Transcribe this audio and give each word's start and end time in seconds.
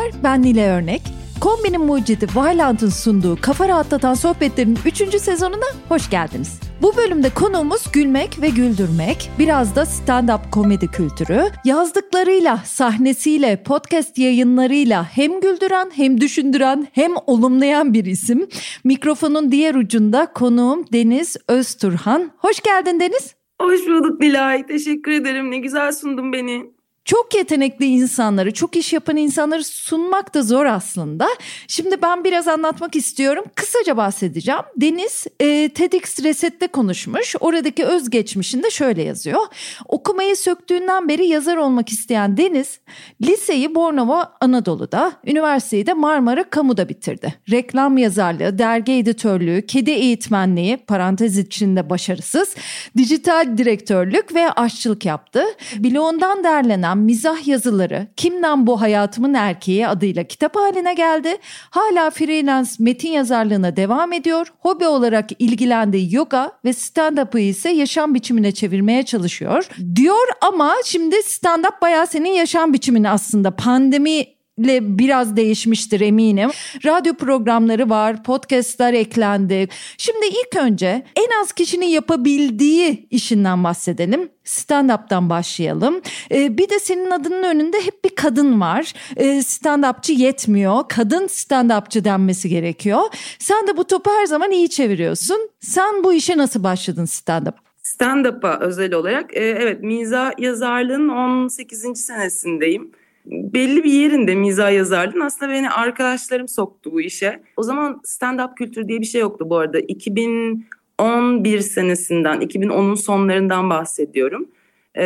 dinleyenler, 0.00 0.22
ben 0.24 0.42
Nile 0.42 0.70
Örnek. 0.70 1.02
Kombinin 1.40 1.80
mucidi 1.80 2.26
Violant'ın 2.36 2.88
sunduğu 2.88 3.38
Kafa 3.40 3.68
Rahatlatan 3.68 4.14
Sohbetlerin 4.14 4.78
3. 4.86 5.20
sezonuna 5.20 5.66
hoş 5.88 6.10
geldiniz. 6.10 6.60
Bu 6.82 6.96
bölümde 6.96 7.30
konuğumuz 7.34 7.92
gülmek 7.92 8.42
ve 8.42 8.48
güldürmek, 8.48 9.30
biraz 9.38 9.76
da 9.76 9.82
stand-up 9.82 10.50
komedi 10.50 10.86
kültürü, 10.86 11.42
yazdıklarıyla, 11.64 12.56
sahnesiyle, 12.56 13.62
podcast 13.62 14.18
yayınlarıyla 14.18 15.04
hem 15.04 15.40
güldüren 15.40 15.90
hem 15.94 16.20
düşündüren 16.20 16.86
hem 16.92 17.12
olumlayan 17.26 17.94
bir 17.94 18.04
isim. 18.04 18.48
Mikrofonun 18.84 19.52
diğer 19.52 19.74
ucunda 19.74 20.26
konuğum 20.26 20.84
Deniz 20.92 21.36
Özturhan. 21.48 22.30
Hoş 22.38 22.60
geldin 22.60 23.00
Deniz. 23.00 23.34
Hoş 23.60 23.86
bulduk 23.86 24.20
Nilay. 24.20 24.66
Teşekkür 24.66 25.12
ederim. 25.12 25.50
Ne 25.50 25.58
güzel 25.58 25.92
sundun 25.92 26.32
beni 26.32 26.79
çok 27.04 27.34
yetenekli 27.34 27.86
insanları, 27.86 28.52
çok 28.52 28.76
iş 28.76 28.92
yapan 28.92 29.16
insanları 29.16 29.64
sunmak 29.64 30.34
da 30.34 30.42
zor 30.42 30.66
aslında. 30.66 31.28
Şimdi 31.68 32.02
ben 32.02 32.24
biraz 32.24 32.48
anlatmak 32.48 32.96
istiyorum. 32.96 33.44
Kısaca 33.54 33.96
bahsedeceğim. 33.96 34.60
Deniz 34.76 35.26
e, 35.40 35.68
TEDx 35.68 36.22
Reset'te 36.22 36.66
konuşmuş. 36.66 37.34
Oradaki 37.40 37.84
özgeçmişinde 37.84 38.70
şöyle 38.70 39.02
yazıyor. 39.02 39.40
Okumayı 39.88 40.36
söktüğünden 40.36 41.08
beri 41.08 41.26
yazar 41.26 41.56
olmak 41.56 41.88
isteyen 41.88 42.36
Deniz, 42.36 42.80
liseyi 43.22 43.74
Bornova 43.74 44.32
Anadolu'da, 44.40 45.12
üniversiteyi 45.26 45.86
de 45.86 45.92
Marmara 45.92 46.50
Kamu'da 46.50 46.88
bitirdi. 46.88 47.34
Reklam 47.50 47.98
yazarlığı, 47.98 48.58
dergi 48.58 48.92
editörlüğü, 48.92 49.66
kedi 49.66 49.90
eğitmenliği, 49.90 50.76
parantez 50.76 51.38
içinde 51.38 51.90
başarısız, 51.90 52.54
dijital 52.96 53.58
direktörlük 53.58 54.34
ve 54.34 54.52
aşçılık 54.52 55.04
yaptı. 55.04 55.44
Bloğundan 55.78 56.44
derlenen 56.44 56.89
mizah 56.94 57.46
yazıları 57.46 58.06
Kimden 58.16 58.66
Bu 58.66 58.80
Hayatımın 58.80 59.34
Erkeği 59.34 59.88
adıyla 59.88 60.24
kitap 60.24 60.56
haline 60.56 60.94
geldi. 60.94 61.36
Hala 61.70 62.10
freelance 62.10 62.70
metin 62.78 63.10
yazarlığına 63.10 63.76
devam 63.76 64.12
ediyor. 64.12 64.52
Hobi 64.58 64.86
olarak 64.86 65.28
ilgilendiği 65.38 66.14
yoga 66.14 66.52
ve 66.64 66.72
stand-up'ı 66.72 67.40
ise 67.40 67.70
yaşam 67.70 68.14
biçimine 68.14 68.52
çevirmeye 68.52 69.02
çalışıyor. 69.02 69.68
Diyor 69.94 70.28
ama 70.40 70.74
şimdi 70.84 71.16
stand-up 71.16 71.82
bayağı 71.82 72.06
senin 72.06 72.30
yaşam 72.30 72.72
biçimin 72.72 73.04
aslında. 73.04 73.50
Pandemi 73.50 74.39
ile 74.64 74.98
biraz 74.98 75.36
değişmiştir 75.36 76.00
eminim. 76.00 76.50
Radyo 76.84 77.14
programları 77.14 77.90
var, 77.90 78.22
podcastlar 78.22 78.92
eklendi. 78.92 79.68
Şimdi 79.98 80.26
ilk 80.26 80.56
önce 80.62 81.04
en 81.16 81.40
az 81.42 81.52
kişinin 81.52 81.86
yapabildiği 81.86 83.06
işinden 83.10 83.64
bahsedelim. 83.64 84.28
Stand-up'tan 84.44 85.30
başlayalım. 85.30 86.00
Ee, 86.32 86.58
bir 86.58 86.68
de 86.68 86.78
senin 86.78 87.10
adının 87.10 87.42
önünde 87.42 87.80
hep 87.86 88.04
bir 88.04 88.14
kadın 88.14 88.60
var. 88.60 88.92
Ee, 89.16 89.24
stand-upçı 89.42 90.12
yetmiyor. 90.12 90.84
Kadın 90.88 91.26
stand-upçı 91.26 92.04
denmesi 92.04 92.48
gerekiyor. 92.48 93.00
Sen 93.38 93.66
de 93.66 93.76
bu 93.76 93.84
topu 93.84 94.10
her 94.10 94.26
zaman 94.26 94.50
iyi 94.50 94.70
çeviriyorsun. 94.70 95.50
Sen 95.60 96.04
bu 96.04 96.12
işe 96.12 96.36
nasıl 96.36 96.64
başladın 96.64 97.04
stand-up? 97.04 97.54
Stand-up'a 97.82 98.58
özel 98.60 98.94
olarak 98.94 99.36
e, 99.36 99.40
evet 99.40 99.82
miza 99.82 100.32
yazarlığın 100.38 101.08
18. 101.08 101.80
senesindeyim 101.94 102.92
belli 103.30 103.84
bir 103.84 103.92
yerinde 103.92 104.34
miza 104.34 104.70
yazardın. 104.70 105.20
Aslında 105.20 105.52
beni 105.52 105.70
arkadaşlarım 105.70 106.48
soktu 106.48 106.92
bu 106.92 107.00
işe. 107.00 107.42
O 107.56 107.62
zaman 107.62 108.00
stand-up 108.04 108.54
kültürü 108.54 108.88
diye 108.88 109.00
bir 109.00 109.06
şey 109.06 109.20
yoktu 109.20 109.50
bu 109.50 109.56
arada. 109.56 109.80
2011 109.80 111.60
senesinden, 111.60 112.40
2010'un 112.40 112.94
sonlarından 112.94 113.70
bahsediyorum. 113.70 114.48
Ee, 114.94 115.04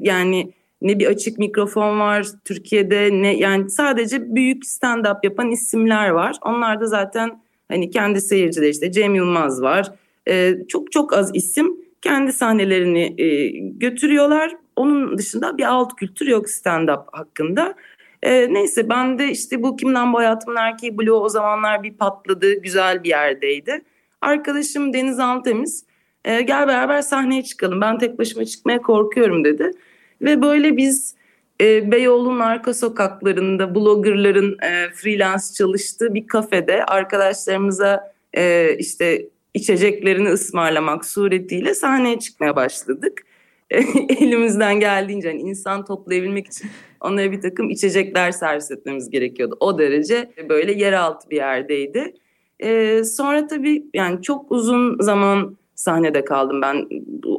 yani 0.00 0.52
ne 0.82 0.98
bir 0.98 1.06
açık 1.06 1.38
mikrofon 1.38 2.00
var 2.00 2.26
Türkiye'de 2.44 3.08
ne 3.12 3.36
yani 3.36 3.70
sadece 3.70 4.34
büyük 4.34 4.62
stand-up 4.62 5.18
yapan 5.22 5.50
isimler 5.50 6.08
var. 6.08 6.36
Onlar 6.44 6.80
da 6.80 6.86
zaten 6.86 7.40
hani 7.68 7.90
kendi 7.90 8.20
seyircileri 8.20 8.70
işte 8.70 8.92
Cem 8.92 9.14
Yılmaz 9.14 9.62
var. 9.62 9.92
Ee, 10.28 10.54
çok 10.68 10.92
çok 10.92 11.12
az 11.12 11.30
isim 11.34 11.76
kendi 12.02 12.32
sahnelerini 12.32 13.14
e, 13.18 13.46
götürüyorlar 13.58 14.56
onun 14.76 15.18
dışında 15.18 15.58
bir 15.58 15.64
alt 15.64 15.96
kültür 15.96 16.26
yok 16.26 16.46
stand-up 16.46 17.04
hakkında. 17.12 17.74
E, 18.22 18.54
neyse 18.54 18.88
ben 18.88 19.18
de 19.18 19.28
işte 19.28 19.62
bu 19.62 19.76
Kimden 19.76 20.12
Bu 20.12 20.18
Hayatımın 20.18 20.56
Erkeği 20.56 20.98
bloğu 20.98 21.20
o 21.20 21.28
zamanlar 21.28 21.82
bir 21.82 21.94
patladı. 21.94 22.54
Güzel 22.54 23.04
bir 23.04 23.08
yerdeydi. 23.08 23.82
Arkadaşım 24.20 24.92
Deniz 24.92 25.18
Altemiz 25.18 25.84
e, 26.24 26.42
gel 26.42 26.68
beraber 26.68 27.02
sahneye 27.02 27.44
çıkalım. 27.44 27.80
Ben 27.80 27.98
tek 27.98 28.18
başıma 28.18 28.44
çıkmaya 28.44 28.82
korkuyorum 28.82 29.44
dedi. 29.44 29.70
Ve 30.22 30.42
böyle 30.42 30.76
biz 30.76 31.14
e, 31.60 31.92
Beyoğlu'nun 31.92 32.40
arka 32.40 32.74
sokaklarında 32.74 33.74
bloggerların 33.74 34.58
e, 34.62 34.90
freelance 34.94 35.44
çalıştığı 35.54 36.14
bir 36.14 36.26
kafede 36.26 36.84
arkadaşlarımıza 36.84 38.12
e, 38.36 38.74
işte 38.78 39.26
içeceklerini 39.54 40.28
ısmarlamak 40.28 41.04
suretiyle 41.04 41.74
sahneye 41.74 42.18
çıkmaya 42.18 42.56
başladık. 42.56 43.22
elimizden 44.18 44.80
geldiğince 44.80 45.28
hani 45.28 45.40
insan 45.40 45.84
toplayabilmek 45.84 46.46
için 46.46 46.70
onlara 47.00 47.32
bir 47.32 47.40
takım 47.40 47.70
içecekler 47.70 48.30
servis 48.30 48.70
etmemiz 48.70 49.10
gerekiyordu. 49.10 49.56
O 49.60 49.78
derece 49.78 50.30
böyle 50.48 50.72
yeraltı 50.72 51.30
bir 51.30 51.36
yerdeydi. 51.36 52.14
Ee, 52.60 53.04
sonra 53.04 53.46
tabii 53.46 53.84
yani 53.94 54.22
çok 54.22 54.52
uzun 54.52 54.96
zaman 55.00 55.56
sahnede 55.74 56.24
kaldım 56.24 56.62
ben. 56.62 56.88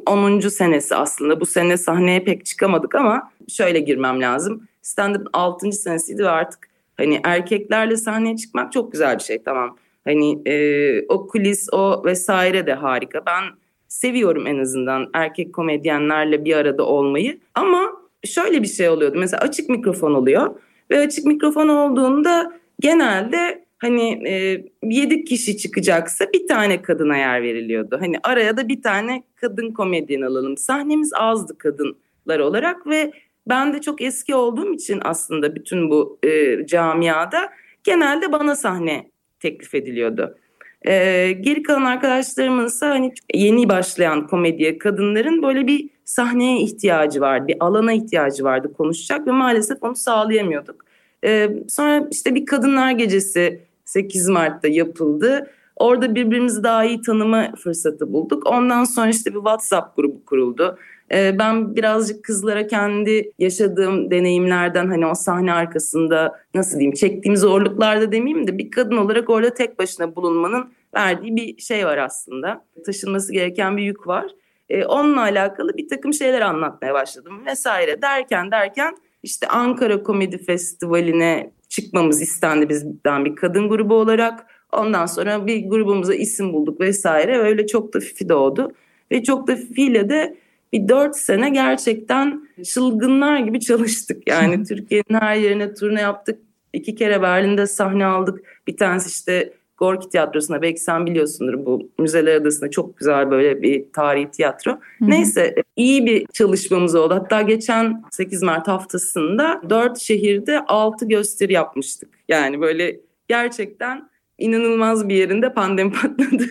10. 0.06 0.40
senesi 0.40 0.96
aslında. 0.96 1.42
Bu 1.42 1.46
sene 1.46 1.78
sahneye 1.78 2.24
pek 2.24 2.46
çıkamadık 2.46 2.96
ama 2.96 3.32
şöyle 3.48 3.80
girmem 3.80 4.22
lazım. 4.22 4.68
Stand-up'ın 4.82 5.30
6. 5.34 5.72
senesiydi 5.72 6.24
ve 6.24 6.30
artık 6.30 6.70
hani 6.98 7.22
erkeklerle 7.24 7.98
sahneye 7.98 8.38
çıkmak 8.38 8.72
çok 8.72 8.92
güzel 8.92 9.18
bir 9.18 9.24
şey 9.24 9.44
tamam. 9.44 9.78
Hani 10.06 10.50
e, 10.50 11.06
o 11.08 11.28
kulis 11.28 11.68
o 11.72 12.04
vesaire 12.06 12.68
de 12.68 12.74
harika. 12.74 13.26
Ben 13.26 13.44
seviyorum 13.88 14.48
en 14.48 14.60
azından 14.60 15.10
erkek 15.14 15.54
komedyenlerle 15.54 16.46
bir 16.46 16.56
arada 16.56 16.86
olmayı. 16.86 17.40
Ama 17.54 17.92
şöyle 18.24 18.64
bir 18.64 18.68
şey 18.68 18.90
oluyordu. 18.90 19.18
Mesela 19.20 19.42
açık 19.42 19.70
mikrofon 19.70 20.14
oluyor 20.14 20.56
ve 20.92 21.00
açık 21.00 21.26
mikrofon 21.26 21.68
olduğunda 21.70 22.54
genelde 22.80 23.66
hani 23.78 24.28
e, 24.28 24.66
7 24.84 25.24
kişi 25.24 25.58
çıkacaksa 25.58 26.26
bir 26.34 26.48
tane 26.48 26.82
kadına 26.82 27.18
yer 27.18 27.44
veriliyordu. 27.44 27.98
Hani 28.00 28.16
araya 28.24 28.58
da 28.58 28.68
bir 28.68 28.82
tane 28.82 29.24
kadın 29.36 29.72
komedyen 29.72 30.22
alalım. 30.22 30.58
Sahnemiz 30.58 31.12
azdı 31.14 31.58
kadınlar 31.58 32.40
olarak 32.40 32.88
ve 32.88 33.12
ben 33.50 33.74
de 33.74 33.82
çok 33.82 34.02
eski 34.02 34.36
olduğum 34.36 34.74
için 34.74 35.02
aslında 35.04 35.56
bütün 35.56 35.90
bu 35.90 36.20
e, 36.24 36.66
camiada 36.66 37.50
genelde 37.84 38.32
bana 38.32 38.56
sahne 38.56 39.12
teklif 39.40 39.76
ediliyordu. 39.76 40.38
Ee, 40.88 41.32
geri 41.42 41.64
kalan 41.64 41.86
arkadaşlarımın 41.86 42.66
ise 42.66 42.86
hani 42.86 43.14
yeni 43.34 43.70
başlayan 43.70 44.28
komediye 44.28 44.78
kadınların 44.78 45.44
böyle 45.44 45.68
bir 45.68 45.90
sahneye 46.06 46.62
ihtiyacı 46.62 47.22
vardı, 47.22 47.48
bir 47.48 47.56
alana 47.60 47.94
ihtiyacı 47.94 48.44
vardı 48.44 48.74
konuşacak 48.74 49.28
ve 49.28 49.32
maalesef 49.32 49.84
onu 49.84 49.96
sağlayamıyorduk. 49.96 50.86
Ee, 51.24 51.50
sonra 51.70 52.08
işte 52.12 52.36
bir 52.36 52.46
kadınlar 52.46 52.92
gecesi 52.92 53.62
8 53.86 54.30
Mart'ta 54.30 54.68
yapıldı. 54.68 55.52
Orada 55.76 56.16
birbirimizi 56.16 56.64
daha 56.64 56.86
iyi 56.86 57.02
tanıma 57.02 57.52
fırsatı 57.64 58.14
bulduk. 58.14 58.48
Ondan 58.48 58.84
sonra 58.84 59.10
işte 59.10 59.30
bir 59.30 59.40
WhatsApp 59.40 59.96
grubu 59.96 60.26
kuruldu. 60.26 60.78
Ee, 61.12 61.40
ben 61.40 61.76
birazcık 61.76 62.24
kızlara 62.24 62.68
kendi 62.68 63.32
yaşadığım 63.40 64.12
deneyimlerden 64.12 64.88
hani 64.88 65.06
o 65.06 65.14
sahne 65.14 65.54
arkasında 65.54 66.40
nasıl 66.54 66.80
diyeyim 66.80 66.94
çektiğim 66.94 67.38
zorluklarda 67.38 68.12
demeyeyim 68.12 68.48
de 68.48 68.58
bir 68.58 68.72
kadın 68.72 68.98
olarak 68.98 69.30
orada 69.30 69.54
tek 69.54 69.80
başına 69.80 70.16
bulunmanın 70.16 70.70
verdiği 70.96 71.36
bir 71.36 71.58
şey 71.58 71.86
var 71.86 71.98
aslında. 71.98 72.66
Taşınması 72.86 73.34
gereken 73.34 73.78
bir 73.78 73.84
yük 73.84 74.08
var. 74.08 74.26
Ee, 74.70 74.86
onunla 74.86 75.22
alakalı 75.22 75.78
bir 75.78 75.88
takım 75.88 76.14
şeyler 76.14 76.42
anlatmaya 76.42 76.94
başladım 76.94 77.46
vesaire 77.46 78.02
derken 78.02 78.52
derken 78.52 78.98
işte 79.24 79.48
Ankara 79.48 80.04
Komedi 80.04 80.38
Festivali'ne 80.38 81.52
çıkmamız 81.70 82.22
istendi 82.22 82.70
bizden 82.70 83.26
bir 83.26 83.36
kadın 83.36 83.70
grubu 83.70 83.96
olarak. 83.96 84.48
Ondan 84.72 85.06
sonra 85.06 85.48
bir 85.48 85.70
grubumuza 85.70 86.16
isim 86.16 86.54
bulduk 86.54 86.80
vesaire. 86.80 87.38
Öyle 87.38 87.68
çok 87.68 87.94
da 87.94 88.00
Fifi 88.00 88.30
doğdu. 88.30 88.72
Ve 89.12 89.24
çok 89.24 89.48
da 89.48 89.56
Fifi 89.56 89.82
ile 89.82 90.10
de 90.10 90.38
bir 90.74 90.88
dört 90.88 91.18
sene 91.18 91.50
gerçekten 91.50 92.48
çılgınlar 92.64 93.40
gibi 93.40 93.60
çalıştık. 93.60 94.30
Yani 94.30 94.64
Türkiye'nin 94.68 95.20
her 95.20 95.36
yerine 95.36 95.74
turne 95.74 96.02
yaptık. 96.02 96.40
İki 96.74 96.96
kere 96.96 97.22
Berlin'de 97.22 97.68
sahne 97.68 98.06
aldık. 98.06 98.44
Bir 98.68 98.78
tanesi 98.78 99.10
işte 99.10 99.54
Gorki 99.78 100.10
Tiyatrosu'na 100.10 100.62
belki 100.62 100.80
sen 100.80 101.06
biliyorsundur 101.06 101.66
bu 101.66 101.90
Müzeler 102.00 102.36
Adası'nda 102.36 102.72
çok 102.72 102.98
güzel 102.98 103.32
böyle 103.32 103.62
bir 103.62 103.86
tarihi 103.94 104.32
tiyatro. 104.32 104.72
Hı-hı. 104.72 105.10
Neyse 105.10 105.56
iyi 105.76 106.06
bir 106.06 106.26
çalışmamız 106.34 106.96
oldu. 106.96 107.14
Hatta 107.14 107.42
geçen 107.42 108.04
8 108.12 108.44
Mart 108.44 108.68
haftasında 108.68 109.62
4 109.70 110.00
şehirde 110.00 110.60
6 110.68 111.08
gösteri 111.08 111.54
yapmıştık. 111.54 112.10
Yani 112.28 112.62
böyle 112.62 113.00
gerçekten 113.28 114.10
inanılmaz 114.38 115.10
bir 115.10 115.16
yerinde 115.16 115.54
pandemi 115.54 115.92
patladı. 116.02 116.46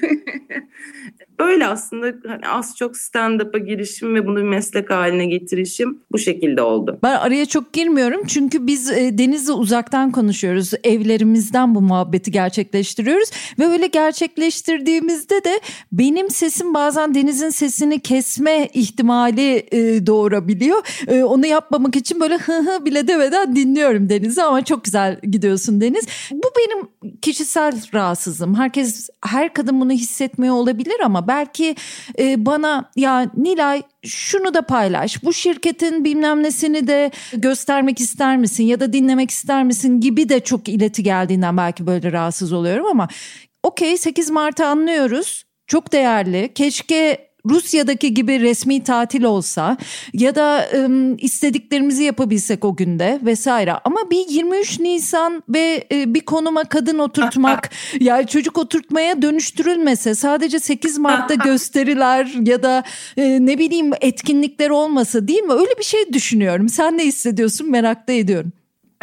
Böyle 1.39 1.67
aslında 1.67 2.07
hani 2.29 2.49
az 2.49 2.77
çok 2.77 2.97
stand-up'a 2.97 3.59
girişim 3.59 4.15
ve 4.15 4.27
bunu 4.27 4.37
bir 4.37 4.43
meslek 4.43 4.91
haline 4.91 5.27
getirişim 5.27 5.99
bu 6.13 6.19
şekilde 6.19 6.63
oldu. 6.63 6.99
Ben 7.03 7.17
araya 7.17 7.47
çok 7.47 7.73
girmiyorum 7.73 8.21
çünkü 8.27 8.67
biz 8.67 8.91
e, 8.91 9.19
Deniz'le 9.19 9.49
uzaktan 9.49 10.13
konuşuyoruz. 10.13 10.71
Evlerimizden 10.85 11.75
bu 11.75 11.81
muhabbeti 11.81 12.31
gerçekleştiriyoruz 12.31 13.31
ve 13.59 13.67
öyle 13.67 13.87
gerçekleştirdiğimizde 13.87 15.45
de 15.45 15.61
benim 15.93 16.31
sesim 16.31 16.75
bazen 16.75 17.15
Deniz'in 17.15 17.51
sesini 17.51 18.01
kesme 18.01 18.69
ihtimali 18.75 19.67
e, 19.73 20.07
doğurabiliyor. 20.07 20.83
E, 21.09 21.23
onu 21.23 21.47
yapmamak 21.47 21.97
için 21.97 22.21
böyle 22.21 22.37
hı 22.37 22.59
hı 22.59 22.85
bile 22.85 23.09
demeden 23.09 23.57
dinliyorum 23.57 24.09
Deniz'i 24.09 24.43
ama 24.43 24.65
çok 24.65 24.85
güzel 24.85 25.21
gidiyorsun 25.23 25.81
Deniz. 25.81 26.07
Bu 26.33 26.51
benim 26.59 26.89
kişisel 27.23 27.75
rahatsızım. 27.95 28.55
Herkes 28.55 29.09
her 29.27 29.55
kadın 29.55 29.81
bunu 29.81 29.93
hissetmiyor 29.93 30.55
olabilir 30.55 31.01
ama 31.05 31.24
belki 31.29 31.77
e, 32.19 32.47
bana 32.47 32.91
ya 32.97 33.31
Nilay 33.37 33.83
şunu 34.03 34.55
da 34.55 34.63
paylaş. 34.63 35.25
Bu 35.25 35.33
şirketin 35.33 36.05
bilmem 36.05 36.43
nesini 36.43 36.87
de 36.87 37.11
göstermek 37.33 38.01
ister 38.01 38.37
misin 38.37 38.65
ya 38.65 38.81
da 38.81 38.93
dinlemek 38.93 39.31
ister 39.31 39.65
misin 39.65 40.01
gibi 40.01 40.29
de 40.29 40.41
çok 40.41 40.69
ileti 40.69 41.03
geldiğinden 41.03 41.57
belki 41.57 41.87
böyle 41.87 42.13
rahatsız 42.13 42.53
oluyorum 42.53 42.87
ama 42.87 43.09
okey 43.63 43.97
8 43.97 44.31
Mart'ı 44.31 44.67
anlıyoruz. 44.67 45.45
Çok 45.67 45.93
değerli. 45.93 46.55
Keşke 46.55 47.29
Rusya'daki 47.51 48.15
gibi 48.15 48.41
resmi 48.41 48.85
tatil 48.85 49.25
olsa 49.25 49.77
ya 50.13 50.35
da 50.35 50.69
ım, 50.75 51.17
istediklerimizi 51.17 52.05
yapabilsek 52.05 52.65
o 52.65 52.77
günde 52.77 53.21
vesaire. 53.25 53.73
Ama 53.85 54.11
bir 54.11 54.29
23 54.29 54.81
Nisan 54.81 55.43
ve 55.49 55.85
e, 55.93 56.15
bir 56.15 56.21
konuma 56.21 56.65
kadın 56.65 56.99
oturtmak 56.99 57.71
yani 58.01 58.27
çocuk 58.27 58.59
oturtmaya 58.59 59.23
dönüştürülmese 59.23 60.15
sadece 60.15 60.59
8 60.59 60.99
Mart'ta 60.99 61.35
gösteriler 61.45 62.29
ya 62.47 62.63
da 62.63 62.85
e, 63.17 63.47
ne 63.47 63.59
bileyim 63.59 63.91
etkinlikler 64.01 64.71
olmasa 64.71 65.29
değil 65.29 65.43
mi? 65.43 65.53
Öyle 65.53 65.79
bir 65.79 65.85
şey 65.85 66.13
düşünüyorum. 66.13 66.69
Sen 66.69 66.99
ne 66.99 67.05
hissediyorsun 67.05 67.71
merak 67.71 68.09
da 68.09 68.13
ediyorum 68.13 68.53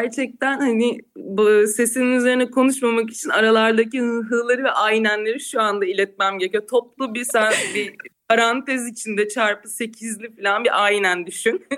gerçekten 0.02 0.60
hani 0.60 1.00
bu 1.16 1.68
sesinin 1.68 2.16
üzerine 2.18 2.52
konuşmamak 2.52 3.10
için 3.10 3.30
aralardaki 3.30 4.02
hıhıları 4.02 4.64
ve 4.64 4.72
aynenleri 4.72 5.40
şu 5.40 5.62
anda 5.62 5.86
iletmem 5.86 6.40
gerekiyor. 6.40 6.68
Toplu 6.68 7.14
bir 7.14 7.24
sen 7.24 7.54
bir 7.76 7.94
parantez 8.32 8.88
içinde 8.88 9.28
çarpı 9.28 9.70
sekizli 9.70 10.36
falan 10.36 10.64
bir 10.64 10.84
aynen 10.84 11.26
düşün. 11.26 11.66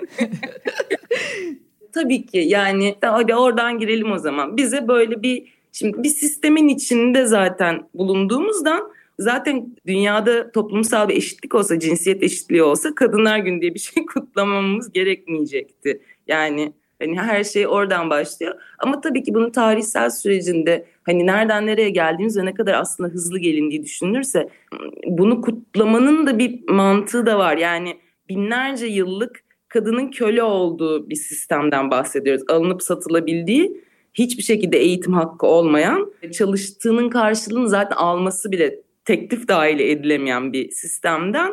Tabii 1.92 2.26
ki 2.26 2.38
yani 2.38 2.96
hadi 3.00 3.34
oradan 3.34 3.78
girelim 3.78 4.12
o 4.12 4.18
zaman. 4.18 4.56
Bize 4.56 4.88
böyle 4.88 5.22
bir 5.22 5.54
şimdi 5.72 6.02
bir 6.02 6.08
sistemin 6.08 6.68
içinde 6.68 7.26
zaten 7.26 7.88
bulunduğumuzdan 7.94 8.92
zaten 9.18 9.76
dünyada 9.86 10.52
toplumsal 10.52 11.08
bir 11.08 11.16
eşitlik 11.16 11.54
olsa, 11.54 11.78
cinsiyet 11.78 12.22
eşitliği 12.22 12.62
olsa 12.62 12.94
Kadınlar 12.94 13.38
Günü 13.38 13.60
diye 13.60 13.74
bir 13.74 13.80
şey 13.80 14.06
kutlamamız 14.14 14.92
gerekmeyecekti. 14.92 16.00
Yani 16.26 16.72
Hani 16.98 17.18
her 17.18 17.44
şey 17.44 17.66
oradan 17.66 18.10
başlıyor. 18.10 18.54
Ama 18.78 19.00
tabii 19.00 19.22
ki 19.22 19.34
bunun 19.34 19.50
tarihsel 19.50 20.10
sürecinde 20.10 20.86
hani 21.04 21.26
nereden 21.26 21.66
nereye 21.66 21.90
geldiğimiz 21.90 22.38
ve 22.38 22.44
ne 22.44 22.54
kadar 22.54 22.74
aslında 22.74 23.08
hızlı 23.08 23.38
gelindiği 23.38 23.82
düşünülürse 23.82 24.48
bunu 25.06 25.40
kutlamanın 25.40 26.26
da 26.26 26.38
bir 26.38 26.68
mantığı 26.68 27.26
da 27.26 27.38
var. 27.38 27.56
Yani 27.56 27.96
binlerce 28.28 28.86
yıllık 28.86 29.44
kadının 29.68 30.10
köle 30.10 30.42
olduğu 30.42 31.10
bir 31.10 31.16
sistemden 31.16 31.90
bahsediyoruz. 31.90 32.44
Alınıp 32.48 32.82
satılabildiği, 32.82 33.84
hiçbir 34.14 34.42
şekilde 34.42 34.78
eğitim 34.78 35.12
hakkı 35.12 35.46
olmayan, 35.46 36.12
çalıştığının 36.32 37.10
karşılığını 37.10 37.68
zaten 37.68 37.96
alması 37.96 38.52
bile 38.52 38.80
teklif 39.04 39.48
dahil 39.48 39.80
edilemeyen 39.80 40.52
bir 40.52 40.70
sistemden 40.70 41.52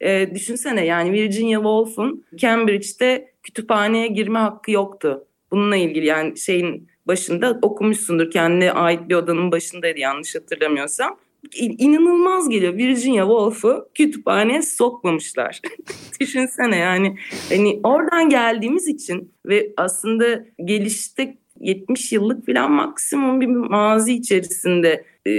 e, 0.00 0.34
düşünsene 0.34 0.86
yani 0.86 1.12
Virginia 1.12 1.58
Woolf'un 1.58 2.24
Cambridge'de 2.36 3.32
kütüphaneye 3.42 4.06
girme 4.06 4.38
hakkı 4.38 4.70
yoktu. 4.70 5.26
Bununla 5.50 5.76
ilgili 5.76 6.06
yani 6.06 6.38
şeyin 6.38 6.88
başında 7.10 7.58
okumuşsundur. 7.62 8.30
Kendine 8.30 8.72
ait 8.72 9.08
bir 9.08 9.14
odanın 9.14 9.52
başındaydı 9.52 9.98
yanlış 9.98 10.34
hatırlamıyorsam. 10.34 11.18
İnanılmaz 11.54 12.48
geliyor. 12.48 12.76
Virginia 12.76 13.24
Woolf'u 13.24 13.88
kütüphaneye 13.94 14.62
sokmamışlar. 14.62 15.60
Düşünsene 16.20 16.76
yani 16.76 17.16
hani 17.48 17.80
oradan 17.84 18.28
geldiğimiz 18.28 18.88
için 18.88 19.32
ve 19.46 19.72
aslında 19.76 20.44
gelişte 20.64 21.38
70 21.60 22.12
yıllık 22.12 22.46
falan 22.46 22.72
maksimum 22.72 23.40
bir 23.40 23.46
mazi 23.46 24.14
içerisinde 24.14 25.04
e, 25.26 25.32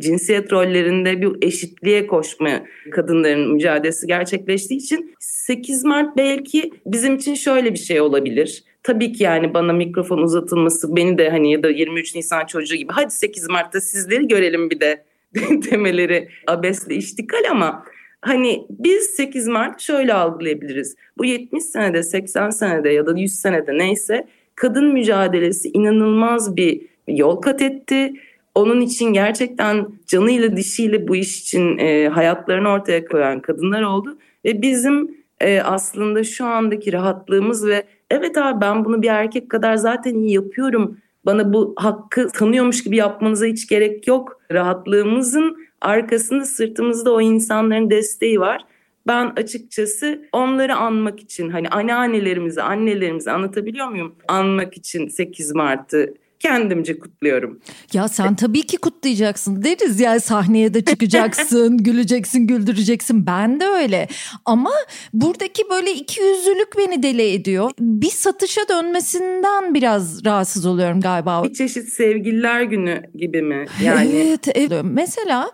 cinsiyet 0.00 0.52
rollerinde 0.52 1.22
bir 1.22 1.46
eşitliğe 1.46 2.06
koşma 2.06 2.62
kadınların 2.90 3.52
mücadelesi 3.52 4.06
gerçekleştiği 4.06 4.80
için 4.80 5.14
8 5.18 5.84
Mart 5.84 6.16
belki 6.16 6.70
bizim 6.86 7.16
için 7.16 7.34
şöyle 7.34 7.72
bir 7.72 7.78
şey 7.78 8.00
olabilir. 8.00 8.64
Tabii 8.82 9.12
ki 9.12 9.22
yani 9.22 9.54
bana 9.54 9.72
mikrofon 9.72 10.18
uzatılması 10.18 10.96
beni 10.96 11.18
de 11.18 11.30
hani 11.30 11.52
ya 11.52 11.62
da 11.62 11.70
23 11.70 12.14
Nisan 12.14 12.46
çocuğu 12.46 12.76
gibi 12.76 12.92
hadi 12.92 13.10
8 13.10 13.48
Mart'ta 13.48 13.80
sizleri 13.80 14.28
görelim 14.28 14.70
bir 14.70 14.80
de 14.80 15.04
demeleri 15.70 16.28
abesle 16.46 16.94
iştikal 16.94 17.50
ama 17.50 17.84
hani 18.20 18.66
biz 18.70 19.02
8 19.02 19.48
Mart 19.48 19.80
şöyle 19.80 20.14
algılayabiliriz. 20.14 20.96
Bu 21.18 21.24
70 21.24 21.64
senede 21.64 22.02
80 22.02 22.50
senede 22.50 22.88
ya 22.88 23.06
da 23.06 23.18
100 23.18 23.34
senede 23.34 23.78
neyse 23.78 24.26
kadın 24.58 24.92
mücadelesi 24.92 25.68
inanılmaz 25.68 26.56
bir 26.56 26.80
yol 27.08 27.36
kat 27.36 27.62
etti. 27.62 28.12
Onun 28.54 28.80
için 28.80 29.12
gerçekten 29.12 29.86
canıyla 30.06 30.56
dişiyle 30.56 31.08
bu 31.08 31.16
iş 31.16 31.40
için 31.40 31.78
e, 31.78 32.08
hayatlarını 32.08 32.68
ortaya 32.68 33.04
koyan 33.04 33.40
kadınlar 33.40 33.82
oldu. 33.82 34.18
Ve 34.44 34.62
bizim 34.62 35.16
e, 35.40 35.60
aslında 35.60 36.24
şu 36.24 36.44
andaki 36.44 36.92
rahatlığımız 36.92 37.66
ve 37.66 37.84
evet 38.10 38.38
abi 38.38 38.60
ben 38.60 38.84
bunu 38.84 39.02
bir 39.02 39.08
erkek 39.08 39.50
kadar 39.50 39.76
zaten 39.76 40.14
iyi 40.14 40.34
yapıyorum. 40.34 40.98
Bana 41.26 41.52
bu 41.52 41.74
hakkı 41.76 42.28
tanıyormuş 42.28 42.84
gibi 42.84 42.96
yapmanıza 42.96 43.46
hiç 43.46 43.68
gerek 43.68 44.08
yok. 44.08 44.40
Rahatlığımızın 44.52 45.56
arkasında 45.80 46.44
sırtımızda 46.44 47.12
o 47.12 47.20
insanların 47.20 47.90
desteği 47.90 48.40
var. 48.40 48.64
Ben 49.08 49.32
açıkçası 49.36 50.28
onları 50.32 50.76
anmak 50.76 51.20
için 51.20 51.50
hani 51.50 51.68
anneannelerimizi, 51.68 52.62
annelerimizi 52.62 53.30
anlatabiliyor 53.30 53.88
muyum? 53.88 54.14
Anmak 54.28 54.76
için 54.76 55.08
8 55.08 55.54
Mart'ı 55.54 56.14
kendimce 56.48 56.98
kutluyorum. 56.98 57.60
Ya 57.92 58.08
sen 58.08 58.34
tabii 58.34 58.62
ki 58.62 58.76
kutlayacaksın 58.76 59.62
deriz 59.62 60.00
ya 60.00 60.20
sahneye 60.20 60.74
de 60.74 60.84
çıkacaksın, 60.84 61.78
güleceksin, 61.80 62.46
güldüreceksin. 62.46 63.26
Ben 63.26 63.60
de 63.60 63.64
öyle. 63.64 64.08
Ama 64.44 64.72
buradaki 65.12 65.62
böyle 65.70 65.92
iki 65.92 66.20
yüzlülük 66.20 66.78
beni 66.78 67.02
deli 67.02 67.32
ediyor. 67.32 67.70
Bir 67.80 68.10
satışa 68.10 68.60
dönmesinden 68.68 69.74
biraz 69.74 70.24
rahatsız 70.24 70.66
oluyorum 70.66 71.00
galiba. 71.00 71.44
Bir 71.44 71.54
çeşit 71.54 71.88
sevgililer 71.88 72.62
günü 72.62 73.02
gibi 73.14 73.42
mi? 73.42 73.66
Yani 73.82 74.08
Evet, 74.14 74.48
evet. 74.54 74.84
Mesela 74.84 75.52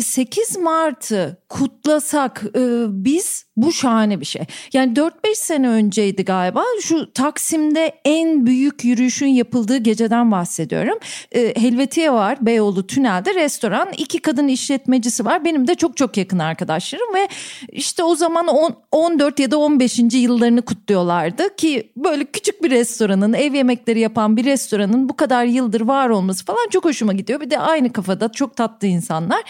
8 0.00 0.56
e, 0.56 0.60
Mart'ı 0.60 1.42
kutlasak 1.48 2.42
e, 2.56 2.84
biz 2.88 3.46
bu 3.56 3.72
şahane 3.72 4.20
bir 4.20 4.26
şey. 4.26 4.42
Yani 4.72 4.92
4-5 4.92 5.10
sene 5.34 5.68
önceydi 5.68 6.24
galiba 6.24 6.64
şu 6.82 7.12
Taksim'de 7.12 7.92
en 8.04 8.46
büyük 8.46 8.84
yürüyüşün 8.84 9.26
yapıldığı 9.26 9.76
geceden 9.76 10.32
bahsediyorum. 10.32 10.98
E, 11.32 11.54
Helvetiye 11.60 12.12
var 12.12 12.38
Beyoğlu 12.40 12.86
Tünel'de 12.86 13.34
restoran. 13.34 13.88
iki 13.98 14.18
kadın 14.18 14.48
işletmecisi 14.48 15.24
var. 15.24 15.44
Benim 15.44 15.68
de 15.68 15.74
çok 15.74 15.96
çok 15.96 16.16
yakın 16.16 16.38
arkadaşlarım 16.38 17.14
ve 17.14 17.28
işte 17.72 18.02
o 18.02 18.14
zaman 18.14 18.46
10, 18.46 18.76
14 18.92 19.38
ya 19.38 19.50
da 19.50 19.58
15. 19.58 19.98
yıllarını 20.12 20.62
kutluyorlardı 20.62 21.56
ki 21.56 21.92
böyle 21.96 22.24
küçük 22.24 22.62
bir 22.62 22.70
restoranın 22.70 23.32
ev 23.32 23.54
yemekleri 23.54 24.00
yapan 24.00 24.36
bir 24.36 24.44
restoranın 24.44 25.08
bu 25.08 25.16
kadar 25.16 25.44
yıldır 25.44 25.80
var 25.80 26.08
olması 26.08 26.44
falan 26.44 26.68
çok 26.70 26.84
hoşuma 26.84 27.12
gidiyor. 27.12 27.40
Bir 27.40 27.50
de 27.50 27.58
aynı 27.58 27.92
kafada 27.92 28.32
çok 28.32 28.56
tatlı 28.56 28.86
insanlar. 28.86 29.42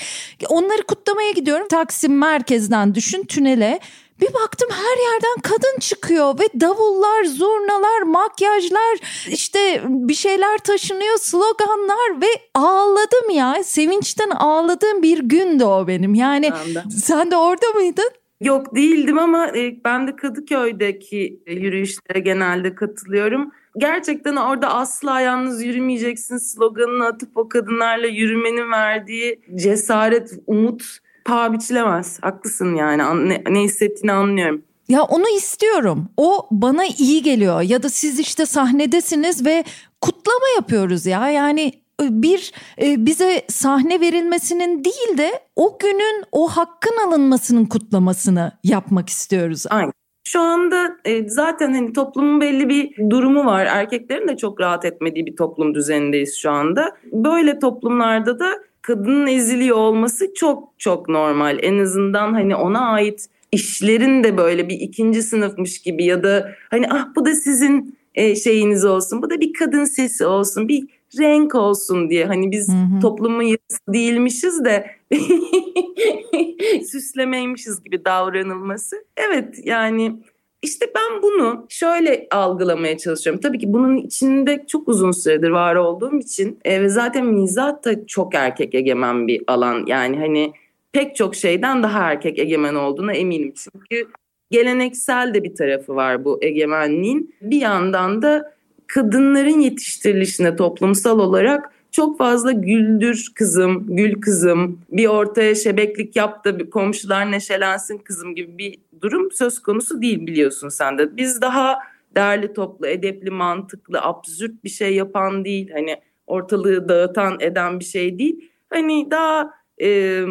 Onları 0.49 0.83
kutlamaya 0.83 1.31
gidiyorum. 1.31 1.69
Taksim 1.69 2.19
merkezden 2.19 2.95
düşün 2.95 3.25
tünele 3.25 3.81
bir 4.23 4.35
baktım 4.35 4.69
her 4.73 5.13
yerden 5.13 5.41
kadın 5.43 5.79
çıkıyor 5.81 6.39
ve 6.39 6.61
davullar, 6.61 7.25
zurnalar, 7.25 8.03
makyajlar, 8.03 8.99
işte 9.29 9.83
bir 9.85 10.15
şeyler 10.15 10.59
taşınıyor, 10.59 11.19
sloganlar 11.19 12.21
ve 12.21 12.27
ağladım 12.55 13.31
ya. 13.31 13.65
Sevinçten 13.65 14.31
ağladığım 14.31 15.03
bir 15.03 15.19
gündü 15.19 15.65
o 15.65 15.87
benim. 15.87 16.15
Yani 16.15 16.53
ben 16.75 16.89
sen 16.89 17.31
de 17.31 17.37
orada 17.37 17.67
mıydın? 17.75 18.11
Yok 18.41 18.75
değildim 18.75 19.19
ama 19.19 19.49
e, 19.49 19.85
ben 19.85 20.07
de 20.07 20.17
Kadıköy'deki 20.17 21.43
e, 21.47 21.55
yürüyüşlere 21.55 22.21
genelde 22.21 22.75
katılıyorum. 22.75 23.53
Gerçekten 23.79 24.37
orada 24.37 24.75
asla 24.75 25.21
yalnız 25.21 25.63
yürümeyeceksin 25.63 26.37
sloganını 26.37 27.07
atıp 27.07 27.37
o 27.37 27.49
kadınlarla 27.49 28.07
yürümenin 28.07 28.73
verdiği 28.73 29.41
cesaret, 29.55 30.33
umut 30.47 30.99
paha 31.25 31.53
biçilemez. 31.53 32.19
Haklısın 32.23 32.75
yani 32.75 33.29
ne, 33.29 33.43
ne 33.51 33.61
hissettiğini 33.61 34.13
anlıyorum. 34.13 34.63
Ya 34.89 35.03
onu 35.03 35.29
istiyorum. 35.29 36.09
O 36.17 36.49
bana 36.51 36.85
iyi 36.99 37.23
geliyor. 37.23 37.61
Ya 37.61 37.83
da 37.83 37.89
siz 37.89 38.19
işte 38.19 38.47
sahnedesiniz 38.47 39.47
ve 39.47 39.65
kutlama 40.01 40.47
yapıyoruz 40.57 41.07
ya. 41.07 41.31
Yani 41.31 41.73
bir 42.01 42.53
e, 42.83 43.07
bize 43.07 43.43
sahne 43.49 44.01
verilmesinin 44.01 44.85
değil 44.85 45.19
de 45.19 45.31
o 45.57 45.79
günün 45.79 46.25
o 46.33 46.49
hakkın 46.49 47.09
alınmasının 47.09 47.65
kutlamasını 47.65 48.53
yapmak 48.65 49.09
istiyoruz. 49.09 49.65
Aynen. 49.71 49.93
Şu 50.25 50.41
anda 50.41 50.97
e, 51.05 51.29
zaten 51.29 51.73
hani 51.73 51.93
toplumun 51.93 52.41
belli 52.41 52.69
bir 52.69 53.11
durumu 53.11 53.47
var. 53.47 53.67
Erkeklerin 53.67 54.29
de 54.29 54.37
çok 54.37 54.61
rahat 54.61 54.85
etmediği 54.85 55.27
bir 55.27 55.37
toplum 55.37 55.75
düzenindeyiz 55.75 56.37
şu 56.37 56.51
anda. 56.51 56.97
Böyle 57.13 57.59
toplumlarda 57.59 58.39
da 58.39 58.55
kadının 58.83 59.27
eziliyor 59.27 59.77
olması 59.77 60.35
çok 60.35 60.69
çok 60.79 61.09
normal. 61.09 61.59
En 61.63 61.79
azından 61.79 62.33
hani 62.33 62.57
ona 62.57 62.81
ait 62.81 63.27
işlerin 63.53 64.25
de 64.25 64.37
böyle 64.37 64.69
bir 64.69 64.81
ikinci 64.81 65.23
sınıfmış 65.23 65.83
gibi 65.83 66.05
ya 66.05 66.23
da 66.23 66.53
hani 66.71 66.87
ah 66.91 67.09
bu 67.17 67.25
da 67.25 67.35
sizin 67.35 67.99
e, 68.15 68.37
şeyiniz 68.37 68.85
olsun. 68.85 69.23
Bu 69.23 69.31
da 69.31 69.41
bir 69.41 69.53
kadın 69.53 69.85
sesi 69.85 70.27
olsun. 70.27 70.69
Bir 70.69 70.87
renk 71.19 71.55
olsun 71.55 72.11
diye. 72.11 72.27
Hani 72.27 72.51
biz 72.51 72.69
hı 72.69 72.73
hı. 72.73 73.01
toplumun 73.01 73.43
yarısı 73.43 73.79
değilmişiz 73.89 74.65
de 74.65 74.87
süslemeymişiz 76.91 77.83
gibi 77.83 78.05
davranılması. 78.05 79.05
Evet 79.17 79.59
yani 79.65 80.23
işte 80.63 80.87
ben 80.95 81.23
bunu 81.23 81.67
şöyle 81.69 82.27
algılamaya 82.31 82.99
çalışıyorum. 82.99 83.41
Tabii 83.41 83.59
ki 83.59 83.73
bunun 83.73 83.97
içinde 83.97 84.65
çok 84.69 84.89
uzun 84.89 85.13
süredir 85.13 85.51
var 85.51 85.77
olduğum 85.77 86.19
için 86.19 86.59
e, 86.65 86.83
ve 86.83 86.89
zaten 86.89 87.27
mizah 87.27 87.85
da 87.85 88.07
çok 88.07 88.35
erkek 88.35 88.75
egemen 88.75 89.27
bir 89.27 89.43
alan. 89.47 89.85
Yani 89.87 90.19
hani 90.19 90.53
pek 90.93 91.17
çok 91.17 91.35
şeyden 91.37 91.83
daha 91.83 92.11
erkek 92.11 92.39
egemen 92.39 92.75
olduğuna 92.75 93.13
eminim. 93.13 93.53
Çünkü 93.57 94.09
geleneksel 94.51 95.35
de 95.35 95.45
bir 95.45 95.55
tarafı 95.55 95.97
var 95.97 96.25
bu 96.25 96.39
egemenliğin. 96.43 97.35
Bir 97.43 97.61
yandan 97.61 98.23
da 98.23 98.55
kadınların 98.87 99.61
yetiştirilişine 99.61 100.57
toplumsal 100.57 101.19
olarak 101.19 101.73
çok 101.93 102.19
fazla 102.19 102.53
güldür 102.53 103.33
kızım, 103.35 103.97
gül 103.97 104.21
kızım, 104.21 104.81
bir 104.91 105.07
ortaya 105.07 105.55
şebeklik 105.55 106.17
yap 106.17 106.45
da 106.45 106.71
komşular 106.71 107.31
neşelensin 107.31 107.99
kızım 107.99 108.35
gibi 108.35 108.59
bir 108.59 108.79
durum 109.01 109.33
söz 109.33 109.63
konusu 109.63 110.03
değil 110.03 110.27
biliyorsun 110.27 110.69
sen 110.69 110.99
de. 110.99 111.17
Biz 111.17 111.41
daha 111.41 111.79
değerli 112.15 112.53
toplu, 112.53 112.87
edepli, 112.87 113.31
mantıklı, 113.31 114.01
absürt 114.03 114.65
bir 114.65 114.69
şey 114.69 114.95
yapan 114.95 115.45
değil. 115.45 115.71
Hani 115.73 115.97
ortalığı 116.27 116.89
dağıtan 116.89 117.37
eden 117.41 117.81
bir 117.81 117.85
şey 117.85 118.19
değil. 118.19 118.51
Hani 118.71 119.11
daha 119.11 119.51
e, 119.83 120.23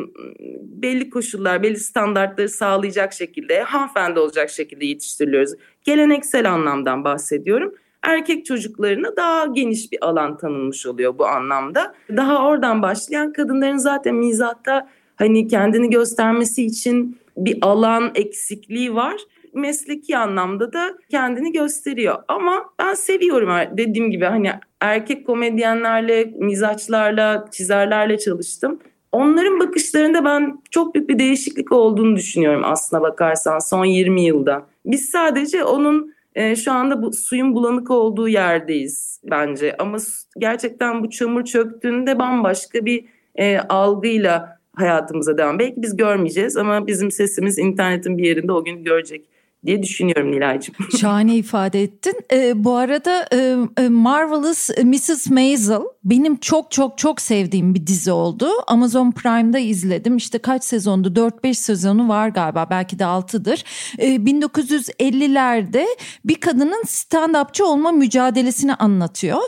belli 0.62 1.10
koşullar, 1.10 1.64
belli 1.64 1.80
standartları 1.80 2.50
sağlayacak 2.50 3.14
şekilde, 3.14 3.62
hanımefendi 3.62 4.20
olacak 4.20 4.50
şekilde 4.50 4.86
yetiştiriliyoruz. 4.86 5.52
Geleneksel 5.84 6.52
anlamdan 6.52 7.04
bahsediyorum 7.04 7.76
erkek 8.04 8.46
çocuklarına 8.46 9.16
daha 9.16 9.46
geniş 9.46 9.92
bir 9.92 10.06
alan 10.06 10.38
tanınmış 10.38 10.86
oluyor 10.86 11.18
bu 11.18 11.26
anlamda. 11.26 11.94
Daha 12.10 12.48
oradan 12.48 12.82
başlayan 12.82 13.34
kadınların 13.34 13.78
zaten 13.78 14.16
mizatta 14.16 14.88
hani 15.16 15.48
kendini 15.48 15.90
göstermesi 15.90 16.66
için 16.66 17.18
bir 17.38 17.58
alan 17.62 18.12
eksikliği 18.16 18.96
var. 18.96 19.22
Mesleki 19.54 20.18
anlamda 20.18 20.74
da 20.74 20.98
kendini 21.10 21.52
gösteriyor. 21.52 22.16
Ama 22.28 22.66
ben 22.80 22.94
seviyorum 22.94 23.78
dediğim 23.78 24.12
gibi 24.12 24.26
hani 24.26 24.52
erkek 24.82 25.28
komedyenlerle, 25.28 26.34
mizaçlarla, 26.36 27.46
çizerlerle 27.52 28.18
çalıştım. 28.18 28.80
Onların 29.12 29.60
bakışlarında 29.60 30.26
ben 30.26 30.62
çok 30.72 30.96
büyük 30.96 31.10
bir 31.10 31.20
değişiklik 31.20 31.72
olduğunu 31.72 32.16
düşünüyorum 32.16 32.62
aslına 32.66 33.02
bakarsan 33.02 33.60
son 33.60 33.86
20 33.86 34.22
yılda. 34.22 34.66
Biz 34.86 35.10
sadece 35.10 35.64
onun 35.64 36.14
e, 36.36 36.56
şu 36.56 36.72
anda 36.72 37.02
bu 37.02 37.14
suyun 37.14 37.56
bulanık 37.56 37.92
olduğu 37.92 38.28
yerdeyiz 38.28 39.22
bence. 39.24 39.76
Ama 39.78 39.98
gerçekten 40.38 41.04
bu 41.04 41.10
çamur 41.10 41.46
çöktüğünde 41.46 42.20
bambaşka 42.20 42.86
bir 42.86 43.06
e, 43.36 43.58
algıyla 43.58 44.60
hayatımıza 44.74 45.38
devam. 45.38 45.60
Belki 45.60 45.82
biz 45.82 45.98
görmeyeceğiz 45.98 46.58
ama 46.58 46.88
bizim 46.88 47.12
sesimiz 47.12 47.60
internetin 47.60 48.18
bir 48.18 48.24
yerinde 48.24 48.52
o 48.52 48.64
gün 48.64 48.84
görecek 48.84 49.31
diye 49.66 49.84
düşünüyorum 49.84 50.32
Nilay'cığım. 50.32 50.76
Şahane 51.02 51.36
ifade 51.36 51.84
ettin. 51.84 52.16
Ee, 52.34 52.64
bu 52.64 52.76
arada 52.76 53.28
e, 53.34 53.58
e 53.78 53.90
Marvelous 53.90 54.70
Mrs. 54.84 55.30
Maisel 55.30 55.82
benim 56.04 56.38
çok 56.38 56.72
çok 56.72 56.98
çok 56.98 57.22
sevdiğim 57.22 57.76
bir 57.76 57.88
dizi 57.88 58.12
oldu. 58.12 58.50
Amazon 58.68 59.12
Prime'da 59.12 59.60
izledim. 59.60 60.18
İşte 60.18 60.38
kaç 60.38 60.64
sezondu? 60.64 61.08
4-5 61.08 61.54
sezonu 61.54 62.10
var 62.10 62.30
galiba. 62.30 62.68
Belki 62.70 63.00
de 63.00 63.04
6'dır. 63.04 63.64
Ee, 64.00 64.16
1950'lerde 64.16 65.86
bir 66.26 66.36
kadının 66.36 66.84
stand-upçı 66.84 67.64
olma 67.64 67.92
mücadelesini 67.92 68.76
anlatıyor. 68.76 69.42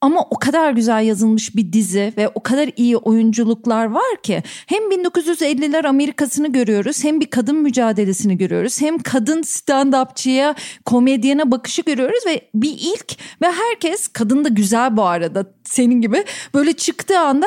Ama 0.00 0.20
o 0.30 0.38
kadar 0.38 0.72
güzel 0.72 1.04
yazılmış 1.04 1.56
bir 1.56 1.72
dizi 1.72 2.12
ve 2.16 2.28
o 2.28 2.42
kadar 2.42 2.70
iyi 2.76 2.96
oyunculuklar 2.96 3.84
var 3.84 4.22
ki 4.22 4.42
hem 4.66 4.82
1950'ler 4.82 5.88
Amerika'sını 5.88 6.52
görüyoruz 6.52 7.04
hem 7.04 7.20
bir 7.20 7.26
kadın 7.26 7.56
mücadelesini 7.56 8.38
görüyoruz 8.38 8.80
hem 8.80 8.98
kadın 8.98 9.42
stand-upçıya 9.42 10.54
komedyene 10.84 11.50
bakışı 11.50 11.82
görüyoruz 11.82 12.26
ve 12.26 12.40
bir 12.54 12.76
ilk 12.78 13.16
ve 13.42 13.46
herkes 13.46 14.08
kadın 14.08 14.44
da 14.44 14.48
güzel 14.48 14.96
bu 14.96 15.02
arada 15.02 15.54
senin 15.70 16.00
gibi 16.00 16.24
böyle 16.54 16.72
çıktığı 16.72 17.18
anda 17.18 17.46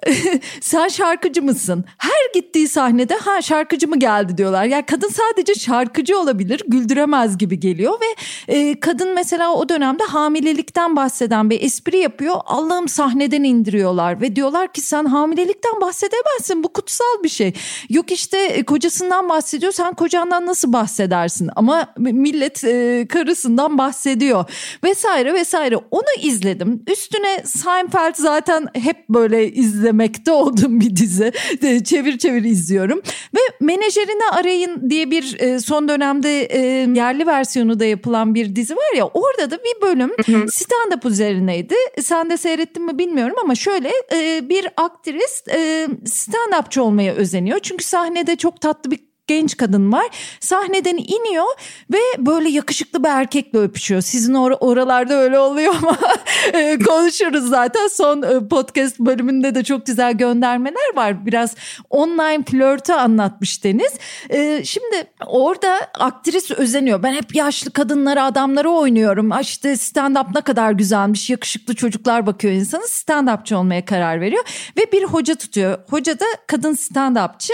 sen 0.60 0.88
şarkıcı 0.88 1.42
mısın? 1.42 1.84
Her 1.98 2.34
gittiği 2.34 2.68
sahnede 2.68 3.14
ha 3.16 3.42
şarkıcı 3.42 3.88
mı 3.88 3.98
geldi 3.98 4.38
diyorlar. 4.38 4.64
Yani 4.64 4.86
kadın 4.86 5.08
sadece 5.08 5.54
şarkıcı 5.54 6.18
olabilir 6.18 6.62
güldüremez 6.68 7.38
gibi 7.38 7.60
geliyor 7.60 7.92
ve 8.00 8.06
e, 8.54 8.80
kadın 8.80 9.14
mesela 9.14 9.54
o 9.54 9.68
dönemde 9.68 10.04
hamilelikten 10.04 10.96
bahseden 10.96 11.50
bir 11.50 11.62
espri 11.62 11.98
yapıyor. 11.98 12.36
Allah'ım 12.46 12.88
sahneden 12.88 13.42
indiriyorlar 13.42 14.20
ve 14.20 14.36
diyorlar 14.36 14.72
ki 14.72 14.80
sen 14.80 15.04
hamilelikten 15.04 15.80
bahsedemezsin 15.80 16.62
bu 16.64 16.72
kutsal 16.72 17.22
bir 17.24 17.28
şey. 17.28 17.52
Yok 17.88 18.12
işte 18.12 18.38
e, 18.38 18.62
kocasından 18.62 19.28
bahsediyor 19.28 19.72
sen 19.72 19.94
kocandan 19.94 20.46
nasıl 20.46 20.72
bahsedersin 20.72 21.50
ama 21.56 21.86
millet 21.96 22.64
e, 22.64 23.06
karısından 23.08 23.78
bahsediyor 23.78 24.44
vesaire 24.84 25.34
vesaire 25.34 25.76
onu 25.90 26.22
izledim. 26.22 26.82
Üstüne 26.86 27.42
Seinfeld 27.64 28.14
zaten 28.16 28.68
hep 28.74 29.08
böyle 29.08 29.52
izlemekte 29.52 30.32
olduğum 30.32 30.80
bir 30.80 30.96
dizi. 30.96 31.32
çevir 31.84 32.18
çevir 32.18 32.44
izliyorum. 32.44 33.02
Ve 33.34 33.40
Menajerini 33.60 34.24
Arayın 34.32 34.90
diye 34.90 35.10
bir 35.10 35.40
e, 35.40 35.60
son 35.60 35.88
dönemde 35.88 36.42
e, 36.42 36.60
yerli 36.94 37.26
versiyonu 37.26 37.80
da 37.80 37.84
yapılan 37.84 38.34
bir 38.34 38.56
dizi 38.56 38.76
var 38.76 38.96
ya 38.96 39.06
orada 39.06 39.50
da 39.50 39.58
bir 39.58 39.82
bölüm 39.82 40.10
stand-up 40.46 41.08
üzerineydi. 41.08 41.74
Sen 42.02 42.30
de 42.30 42.36
seyrettin 42.36 42.84
mi 42.84 42.98
bilmiyorum 42.98 43.36
ama 43.42 43.54
şöyle 43.54 43.92
e, 44.12 44.48
bir 44.48 44.68
aktris 44.76 45.42
stand-upçı 46.04 46.80
olmaya 46.80 47.14
özeniyor. 47.14 47.58
Çünkü 47.58 47.84
sahnede 47.84 48.36
çok 48.36 48.60
tatlı 48.60 48.90
bir 48.90 49.09
genç 49.30 49.56
kadın 49.56 49.92
var. 49.92 50.06
Sahneden 50.40 50.96
iniyor 50.96 51.44
ve 51.92 51.98
böyle 52.18 52.48
yakışıklı 52.48 53.04
bir 53.04 53.08
erkekle 53.08 53.58
öpüşüyor. 53.58 54.00
Sizin 54.00 54.34
or 54.34 54.52
oralarda 54.60 55.14
öyle 55.14 55.38
oluyor 55.38 55.74
ama 55.78 55.98
e, 56.52 56.78
konuşuruz 56.78 57.48
zaten. 57.48 57.88
Son 57.88 58.22
e, 58.22 58.48
podcast 58.48 58.98
bölümünde 58.98 59.54
de 59.54 59.64
çok 59.64 59.86
güzel 59.86 60.12
göndermeler 60.12 60.96
var. 60.96 61.26
Biraz 61.26 61.54
online 61.90 62.44
flörtü 62.50 62.92
anlatmış 62.92 63.64
Deniz. 63.64 63.92
E, 64.30 64.64
şimdi 64.64 65.04
orada 65.26 65.78
aktris 65.98 66.50
özeniyor. 66.50 67.02
Ben 67.02 67.12
hep 67.12 67.34
yaşlı 67.34 67.70
kadınlara, 67.70 68.24
adamlara 68.24 68.68
oynuyorum. 68.68 69.30
İşte 69.40 69.72
stand-up 69.72 70.34
ne 70.34 70.40
kadar 70.40 70.72
güzelmiş. 70.72 71.30
Yakışıklı 71.30 71.74
çocuklar 71.74 72.26
bakıyor 72.26 72.54
insanı. 72.54 72.84
Stand-upçı 72.84 73.54
olmaya 73.54 73.84
karar 73.84 74.20
veriyor. 74.20 74.44
Ve 74.76 74.92
bir 74.92 75.04
hoca 75.04 75.34
tutuyor. 75.34 75.78
Hoca 75.90 76.20
da 76.20 76.26
kadın 76.46 76.74
stand-upçı 76.74 77.52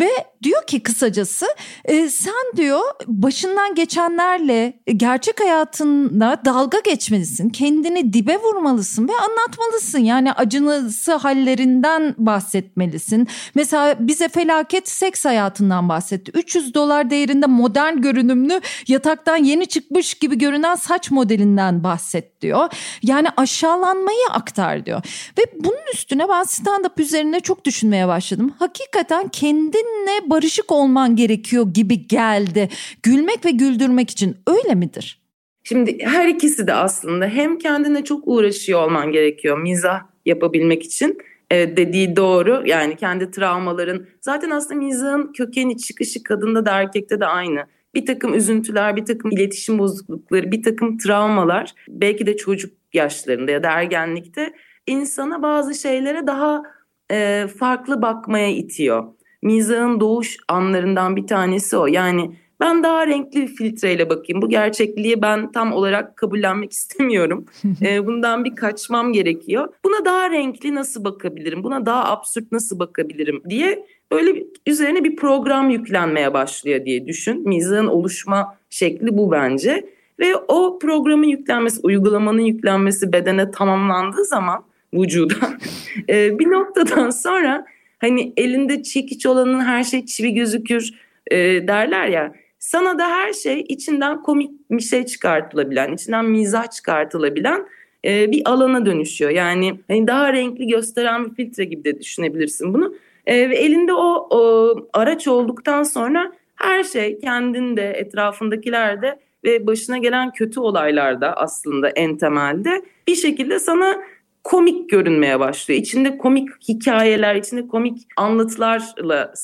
ve 0.00 0.10
diyor 0.42 0.66
ki 0.66 0.82
kısacası 1.14 1.46
e, 1.84 2.08
sen 2.08 2.56
diyor 2.56 2.80
başından 3.06 3.74
geçenlerle 3.74 4.80
gerçek 4.96 5.40
hayatında 5.40 6.40
dalga 6.44 6.78
geçmelisin. 6.80 7.48
Kendini 7.48 8.12
dibe 8.12 8.36
vurmalısın 8.36 9.08
ve 9.08 9.12
anlatmalısın. 9.12 9.98
Yani 9.98 10.32
acınası 10.32 11.14
hallerinden 11.14 12.14
bahsetmelisin. 12.18 13.28
Mesela 13.54 13.96
bize 14.00 14.28
felaket 14.28 14.88
seks 14.88 15.24
hayatından 15.24 15.88
bahsetti. 15.88 16.32
300 16.34 16.74
dolar 16.74 17.10
değerinde 17.10 17.46
modern 17.46 18.00
görünümlü 18.00 18.60
yataktan 18.88 19.36
yeni 19.36 19.66
çıkmış 19.66 20.14
gibi 20.14 20.38
görünen 20.38 20.74
saç 20.74 21.10
modelinden 21.10 21.84
bahset 21.84 22.33
diyor. 22.44 22.68
Yani 23.02 23.28
aşağılanmayı 23.36 24.26
aktar 24.30 24.86
diyor. 24.86 25.02
Ve 25.38 25.42
bunun 25.64 25.92
üstüne 25.94 26.28
ben 26.28 26.42
stand-up 26.42 27.02
üzerine 27.02 27.40
çok 27.40 27.64
düşünmeye 27.64 28.08
başladım. 28.08 28.54
Hakikaten 28.58 29.28
kendinle 29.28 30.30
barışık 30.30 30.72
olman 30.72 31.16
gerekiyor 31.16 31.66
gibi 31.74 32.06
geldi. 32.08 32.68
Gülmek 33.02 33.44
ve 33.44 33.50
güldürmek 33.50 34.10
için 34.10 34.36
öyle 34.46 34.74
midir? 34.74 35.20
Şimdi 35.64 35.98
her 36.04 36.28
ikisi 36.28 36.66
de 36.66 36.74
aslında 36.74 37.26
hem 37.26 37.58
kendine 37.58 38.04
çok 38.04 38.28
uğraşıyor 38.28 38.82
olman 38.84 39.12
gerekiyor 39.12 39.58
mizah 39.58 40.00
yapabilmek 40.26 40.82
için. 40.82 41.18
Evet 41.50 41.76
dediği 41.76 42.16
doğru 42.16 42.62
yani 42.66 42.96
kendi 42.96 43.30
travmaların 43.30 44.06
zaten 44.20 44.50
aslında 44.50 44.74
mizahın 44.74 45.32
kökeni 45.32 45.76
çıkışı 45.76 46.22
kadında 46.22 46.66
da 46.66 46.70
erkekte 46.70 47.20
de 47.20 47.26
aynı. 47.26 47.66
Bir 47.94 48.06
takım 48.06 48.34
üzüntüler, 48.34 48.96
bir 48.96 49.04
takım 49.04 49.30
iletişim 49.30 49.78
bozuklukları, 49.78 50.52
bir 50.52 50.62
takım 50.62 50.98
travmalar 50.98 51.74
belki 51.88 52.26
de 52.26 52.36
çocuk 52.36 52.72
yaşlarında 52.92 53.50
ya 53.50 53.62
da 53.62 53.70
ergenlikte 53.70 54.52
insana 54.86 55.42
bazı 55.42 55.74
şeylere 55.74 56.26
daha 56.26 56.62
e, 57.10 57.46
farklı 57.58 58.02
bakmaya 58.02 58.48
itiyor. 58.48 59.04
Mizahın 59.42 60.00
doğuş 60.00 60.36
anlarından 60.48 61.16
bir 61.16 61.26
tanesi 61.26 61.76
o. 61.76 61.86
Yani 61.86 62.36
ben 62.60 62.82
daha 62.82 63.06
renkli 63.06 63.42
bir 63.42 63.48
filtreyle 63.48 64.10
bakayım. 64.10 64.42
Bu 64.42 64.48
gerçekliği 64.48 65.22
ben 65.22 65.52
tam 65.52 65.72
olarak 65.72 66.16
kabullenmek 66.16 66.72
istemiyorum. 66.72 67.46
e, 67.82 68.06
bundan 68.06 68.44
bir 68.44 68.56
kaçmam 68.56 69.12
gerekiyor. 69.12 69.68
Buna 69.84 70.04
daha 70.04 70.30
renkli 70.30 70.74
nasıl 70.74 71.04
bakabilirim? 71.04 71.64
Buna 71.64 71.86
daha 71.86 72.04
absürt 72.10 72.52
nasıl 72.52 72.78
bakabilirim 72.78 73.42
diye 73.48 73.86
böyle 74.14 74.44
üzerine 74.66 75.04
bir 75.04 75.16
program 75.16 75.70
yüklenmeye 75.70 76.34
başlıyor 76.34 76.84
diye 76.84 77.06
düşün. 77.06 77.48
Mizahın 77.48 77.86
oluşma 77.86 78.58
şekli 78.70 79.16
bu 79.16 79.30
bence. 79.30 79.86
Ve 80.18 80.36
o 80.36 80.78
programın 80.78 81.26
yüklenmesi, 81.26 81.80
uygulamanın 81.82 82.40
yüklenmesi 82.40 83.12
bedene 83.12 83.50
tamamlandığı 83.50 84.24
zaman 84.24 84.64
vücuda 84.94 85.34
e, 86.08 86.38
bir 86.38 86.50
noktadan 86.50 87.10
sonra 87.10 87.66
hani 87.98 88.32
elinde 88.36 88.82
çekiç 88.82 89.26
olanın 89.26 89.60
her 89.60 89.84
şey 89.84 90.06
çivi 90.06 90.34
gözükür 90.34 90.90
e, 91.30 91.36
derler 91.68 92.06
ya. 92.06 92.32
Sana 92.58 92.98
da 92.98 93.08
her 93.08 93.32
şey 93.32 93.64
içinden 93.68 94.22
komik 94.22 94.50
bir 94.70 94.82
şey 94.82 95.06
çıkartılabilen, 95.06 95.92
içinden 95.92 96.24
mizah 96.24 96.70
çıkartılabilen 96.70 97.66
e, 98.04 98.30
bir 98.32 98.42
alana 98.44 98.86
dönüşüyor. 98.86 99.30
Yani 99.30 99.80
hani 99.88 100.06
daha 100.06 100.32
renkli 100.32 100.66
gösteren 100.66 101.24
bir 101.24 101.34
filtre 101.34 101.64
gibi 101.64 101.84
de 101.84 102.00
düşünebilirsin 102.00 102.74
bunu. 102.74 102.94
E, 103.26 103.50
ve 103.50 103.56
elinde 103.56 103.92
o, 103.92 104.28
o 104.30 104.74
araç 104.92 105.28
olduktan 105.28 105.82
sonra 105.82 106.32
her 106.56 106.84
şey 106.84 107.18
kendinde, 107.18 107.90
etrafındakilerde 107.90 109.18
ve 109.44 109.66
başına 109.66 109.98
gelen 109.98 110.32
kötü 110.32 110.60
olaylarda 110.60 111.36
aslında 111.36 111.88
en 111.88 112.16
temelde 112.16 112.82
bir 113.06 113.16
şekilde 113.16 113.58
sana 113.58 113.96
komik 114.44 114.90
görünmeye 114.90 115.40
başlıyor. 115.40 115.80
İçinde 115.80 116.18
komik 116.18 116.48
hikayeler, 116.68 117.34
içinde 117.34 117.68
komik 117.68 118.02
anlatılarla 118.16 119.34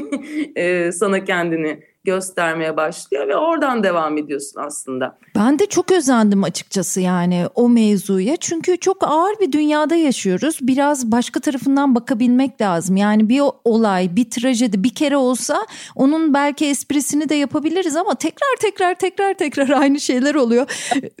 e, 0.56 0.92
sana 0.92 1.24
kendini 1.24 1.80
göstermeye 2.08 2.76
başlıyor 2.76 3.28
ve 3.28 3.36
oradan 3.36 3.82
devam 3.82 4.18
ediyorsun 4.18 4.60
aslında. 4.60 5.18
Ben 5.36 5.58
de 5.58 5.66
çok 5.66 5.92
özendim 5.92 6.44
açıkçası 6.44 7.00
yani 7.00 7.46
o 7.54 7.68
mevzuya. 7.68 8.36
Çünkü 8.36 8.76
çok 8.76 8.96
ağır 9.00 9.40
bir 9.40 9.52
dünyada 9.52 9.94
yaşıyoruz. 9.94 10.58
Biraz 10.62 11.12
başka 11.12 11.40
tarafından 11.40 11.94
bakabilmek 11.94 12.60
lazım. 12.60 12.96
Yani 12.96 13.28
bir 13.28 13.42
olay, 13.64 14.16
bir 14.16 14.30
trajedi 14.30 14.84
bir 14.84 14.94
kere 14.94 15.16
olsa 15.16 15.66
onun 15.96 16.34
belki 16.34 16.66
esprisini 16.66 17.28
de 17.28 17.34
yapabiliriz 17.34 17.96
ama 17.96 18.14
tekrar 18.14 18.56
tekrar 18.60 18.94
tekrar 18.94 19.34
tekrar 19.34 19.68
aynı 19.80 20.00
şeyler 20.00 20.34
oluyor. 20.34 20.66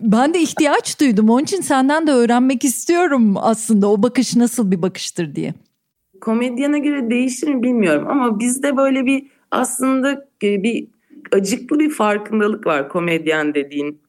Ben 0.02 0.34
de 0.34 0.40
ihtiyaç 0.40 1.00
duydum. 1.00 1.30
Onun 1.30 1.42
için 1.42 1.60
senden 1.60 2.06
de 2.06 2.12
öğrenmek 2.12 2.64
istiyorum 2.64 3.34
aslında 3.36 3.90
o 3.90 4.02
bakış 4.02 4.36
nasıl 4.36 4.70
bir 4.70 4.82
bakıştır 4.82 5.34
diye. 5.34 5.54
Komedyana 6.20 6.78
göre 6.78 7.10
değişir 7.10 7.48
mi 7.48 7.62
bilmiyorum 7.62 8.06
ama 8.08 8.38
bizde 8.38 8.76
böyle 8.76 9.06
bir 9.06 9.37
aslında 9.50 10.28
e, 10.42 10.62
bir 10.62 10.88
acıklı 11.32 11.78
bir 11.78 11.90
farkındalık 11.90 12.66
var 12.66 12.88
komedyen 12.88 13.54
dediğin 13.54 14.00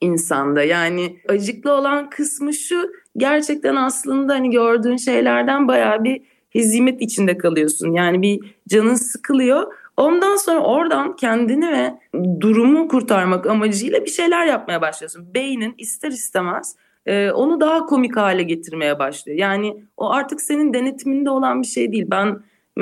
insanda. 0.00 0.62
Yani 0.62 1.18
acıklı 1.28 1.72
olan 1.72 2.10
kısmı 2.10 2.54
şu 2.54 2.92
gerçekten 3.16 3.76
aslında 3.76 4.34
hani 4.34 4.50
gördüğün 4.50 4.96
şeylerden 4.96 5.68
bayağı 5.68 6.04
bir 6.04 6.22
hezimet 6.50 7.02
içinde 7.02 7.38
kalıyorsun. 7.38 7.92
Yani 7.92 8.22
bir 8.22 8.40
canın 8.68 8.94
sıkılıyor. 8.94 9.72
Ondan 9.96 10.36
sonra 10.36 10.60
oradan 10.60 11.16
kendini 11.16 11.72
ve 11.72 11.94
durumu 12.40 12.88
kurtarmak 12.88 13.46
amacıyla 13.46 14.04
bir 14.04 14.10
şeyler 14.10 14.46
yapmaya 14.46 14.80
başlıyorsun. 14.80 15.34
Beynin 15.34 15.74
ister 15.78 16.10
istemez 16.10 16.76
e, 17.06 17.30
onu 17.30 17.60
daha 17.60 17.86
komik 17.86 18.16
hale 18.16 18.42
getirmeye 18.42 18.98
başlıyor. 18.98 19.38
Yani 19.38 19.84
o 19.96 20.10
artık 20.10 20.40
senin 20.40 20.74
denetiminde 20.74 21.30
olan 21.30 21.62
bir 21.62 21.66
şey 21.66 21.92
değil. 21.92 22.06
Ben 22.10 22.38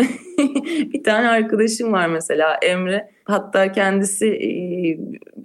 bir 0.93 1.03
tane 1.03 1.29
arkadaşım 1.29 1.93
var 1.93 2.09
mesela 2.09 2.55
Emre. 2.55 3.11
Hatta 3.25 3.73
kendisi 3.73 4.27
e, 4.27 4.49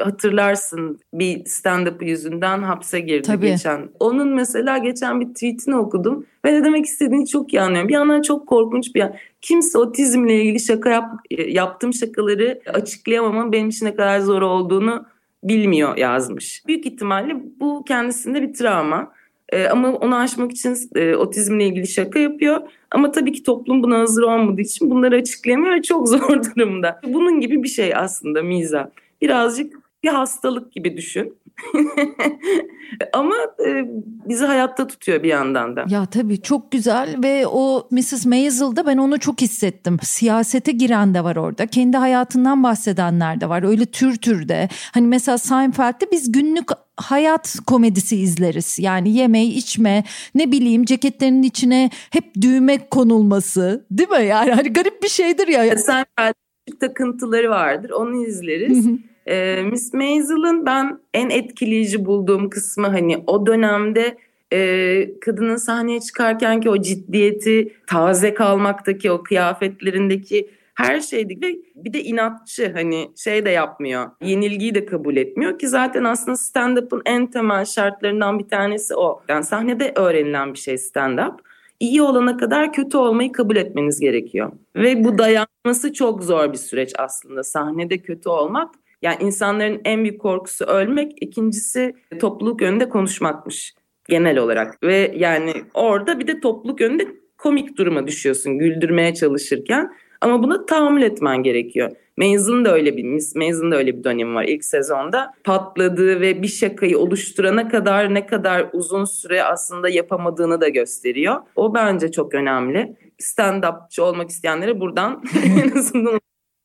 hatırlarsın 0.03 0.99
bir 1.13 1.37
stand-up 1.37 2.05
yüzünden 2.05 2.63
hapse 2.63 2.99
girdi 2.99 3.21
Tabii. 3.21 3.47
geçen. 3.47 3.89
Onun 3.99 4.27
mesela 4.27 4.77
geçen 4.77 5.21
bir 5.21 5.25
tweetini 5.25 5.75
okudum 5.75 6.25
ve 6.45 6.53
ne 6.53 6.63
demek 6.63 6.85
istediğini 6.85 7.27
çok 7.27 7.53
iyi 7.53 7.61
anlıyorum. 7.61 7.89
Bir 7.89 7.93
yandan 7.93 8.21
çok 8.21 8.47
korkunç 8.47 8.95
bir 8.95 8.99
yan. 8.99 9.15
Kimse 9.41 9.77
otizmle 9.77 10.41
ilgili 10.41 10.59
şaka 10.59 10.89
yap, 10.89 11.11
yaptığım 11.47 11.93
şakaları 11.93 12.61
açıklayamamın 12.73 13.51
benim 13.51 13.69
için 13.69 13.85
ne 13.85 13.95
kadar 13.95 14.19
zor 14.19 14.41
olduğunu 14.41 15.05
bilmiyor 15.43 15.97
yazmış. 15.97 16.63
Büyük 16.67 16.85
ihtimalle 16.85 17.35
bu 17.59 17.83
kendisinde 17.87 18.41
bir 18.41 18.53
travma. 18.53 19.16
E, 19.49 19.67
ama 19.67 19.93
onu 19.93 20.15
aşmak 20.15 20.51
için 20.51 20.77
e, 20.95 21.15
otizmle 21.15 21.65
ilgili 21.65 21.87
şaka 21.87 22.19
yapıyor. 22.19 22.61
Ama 22.91 23.11
tabii 23.11 23.33
ki 23.33 23.43
toplum 23.43 23.83
buna 23.83 23.99
hazır 23.99 24.23
olmadığı 24.23 24.61
için 24.61 24.89
bunları 24.89 25.15
açıklayamıyor 25.15 25.81
çok 25.81 26.07
zor 26.09 26.43
durumda. 26.43 26.99
Bunun 27.03 27.41
gibi 27.41 27.63
bir 27.63 27.67
şey 27.67 27.95
aslında 27.95 28.43
miza. 28.43 28.91
Birazcık 29.21 29.73
bir 30.03 30.09
hastalık 30.09 30.71
gibi 30.71 30.97
düşün. 30.97 31.33
Ama 33.13 33.35
e, 33.67 33.85
bizi 34.29 34.45
hayatta 34.45 34.87
tutuyor 34.87 35.23
bir 35.23 35.29
yandan 35.29 35.75
da. 35.75 35.85
Ya 35.89 36.05
tabii 36.05 36.41
çok 36.41 36.71
güzel 36.71 37.15
ve 37.23 37.47
o 37.47 37.87
Mrs. 37.91 38.25
Maisel'da 38.25 38.85
ben 38.85 38.97
onu 38.97 39.19
çok 39.19 39.41
hissettim. 39.41 39.97
Siyasete 40.01 40.71
giren 40.71 41.13
de 41.13 41.23
var 41.23 41.35
orada. 41.35 41.67
Kendi 41.67 41.97
hayatından 41.97 42.63
bahsedenler 42.63 43.41
de 43.41 43.49
var. 43.49 43.63
Öyle 43.63 43.85
tür 43.85 44.15
türde. 44.15 44.69
Hani 44.93 45.07
mesela 45.07 45.37
Seinfeld'de 45.37 46.11
biz 46.11 46.31
günlük 46.31 46.69
hayat 46.97 47.55
komedisi 47.67 48.17
izleriz. 48.17 48.79
Yani 48.79 49.13
yeme, 49.13 49.45
içme, 49.45 50.03
ne 50.35 50.51
bileyim 50.51 50.85
ceketlerinin 50.85 51.43
içine 51.43 51.89
hep 52.09 52.41
düğme 52.41 52.89
konulması, 52.89 53.85
değil 53.91 54.09
mi? 54.09 54.25
Yani 54.25 54.51
hani 54.51 54.73
garip 54.73 55.03
bir 55.03 55.09
şeydir 55.09 55.47
ya. 55.47 55.77
Seinfeld 55.77 56.33
takıntıları 56.79 57.49
vardır. 57.49 57.89
Onu 57.89 58.25
izleriz. 58.25 58.87
E, 59.27 59.63
Miss 59.63 59.93
Maisel'ın 59.93 60.65
ben 60.65 60.99
en 61.13 61.29
etkileyici 61.29 62.05
bulduğum 62.05 62.49
kısmı 62.49 62.87
hani 62.87 63.23
o 63.27 63.45
dönemde 63.45 64.17
e, 64.53 65.19
kadının 65.19 65.55
sahneye 65.55 65.99
çıkarken 65.99 66.61
ki 66.61 66.69
o 66.69 66.81
ciddiyeti, 66.81 67.73
taze 67.87 68.33
kalmaktaki 68.33 69.11
o 69.11 69.23
kıyafetlerindeki 69.23 70.49
her 70.75 70.99
şeydi 70.99 71.41
ve 71.41 71.55
bir 71.75 71.93
de 71.93 72.03
inatçı 72.03 72.73
hani 72.73 73.11
şey 73.15 73.45
de 73.45 73.49
yapmıyor. 73.49 74.11
Yenilgiyi 74.21 74.75
de 74.75 74.85
kabul 74.85 75.15
etmiyor 75.17 75.59
ki 75.59 75.67
zaten 75.67 76.03
aslında 76.03 76.37
stand-up'ın 76.37 77.01
en 77.05 77.27
temel 77.27 77.65
şartlarından 77.65 78.39
bir 78.39 78.47
tanesi 78.47 78.95
o. 78.95 79.21
Yani 79.29 79.43
sahnede 79.43 79.93
öğrenilen 79.95 80.53
bir 80.53 80.59
şey 80.59 80.75
stand-up. 80.75 81.33
İyi 81.79 82.01
olana 82.01 82.37
kadar 82.37 82.73
kötü 82.73 82.97
olmayı 82.97 83.31
kabul 83.31 83.55
etmeniz 83.55 83.99
gerekiyor. 83.99 84.51
Ve 84.75 85.03
bu 85.03 85.17
dayanması 85.17 85.93
çok 85.93 86.23
zor 86.23 86.53
bir 86.53 86.57
süreç 86.57 86.93
aslında. 86.97 87.43
Sahnede 87.43 87.97
kötü 87.97 88.29
olmak 88.29 88.75
yani 89.01 89.17
insanların 89.19 89.81
en 89.85 90.03
büyük 90.03 90.21
korkusu 90.21 90.65
ölmek, 90.65 91.11
ikincisi 91.21 91.93
topluluk 92.19 92.61
önünde 92.61 92.89
konuşmakmış 92.89 93.73
genel 94.09 94.37
olarak. 94.37 94.83
Ve 94.83 95.13
yani 95.15 95.53
orada 95.73 96.19
bir 96.19 96.27
de 96.27 96.39
topluluk 96.39 96.81
önünde 96.81 97.07
komik 97.37 97.77
duruma 97.77 98.07
düşüyorsun 98.07 98.59
güldürmeye 98.59 99.13
çalışırken. 99.13 99.91
Ama 100.21 100.43
buna 100.43 100.65
tahammül 100.65 101.01
etmen 101.01 101.43
gerekiyor. 101.43 101.91
Maisel'ın 102.17 102.65
da 102.65 102.73
öyle 102.73 102.97
bir 102.97 103.03
Miss 103.03 103.35
Maisel'ın 103.35 103.71
da 103.71 103.77
öyle 103.77 103.97
bir 103.97 104.03
dönemi 104.03 104.35
var 104.35 104.43
ilk 104.43 104.65
sezonda. 104.65 105.33
Patladığı 105.43 106.21
ve 106.21 106.41
bir 106.41 106.47
şakayı 106.47 106.99
oluşturana 106.99 107.69
kadar 107.69 108.13
ne 108.13 108.25
kadar 108.25 108.69
uzun 108.73 109.05
süre 109.05 109.43
aslında 109.43 109.89
yapamadığını 109.89 110.61
da 110.61 110.69
gösteriyor. 110.69 111.41
O 111.55 111.73
bence 111.73 112.11
çok 112.11 112.33
önemli. 112.33 112.95
Stand-upçı 113.19 114.01
olmak 114.01 114.29
isteyenlere 114.29 114.79
buradan 114.79 115.23
en 115.63 115.77
azından 115.77 116.19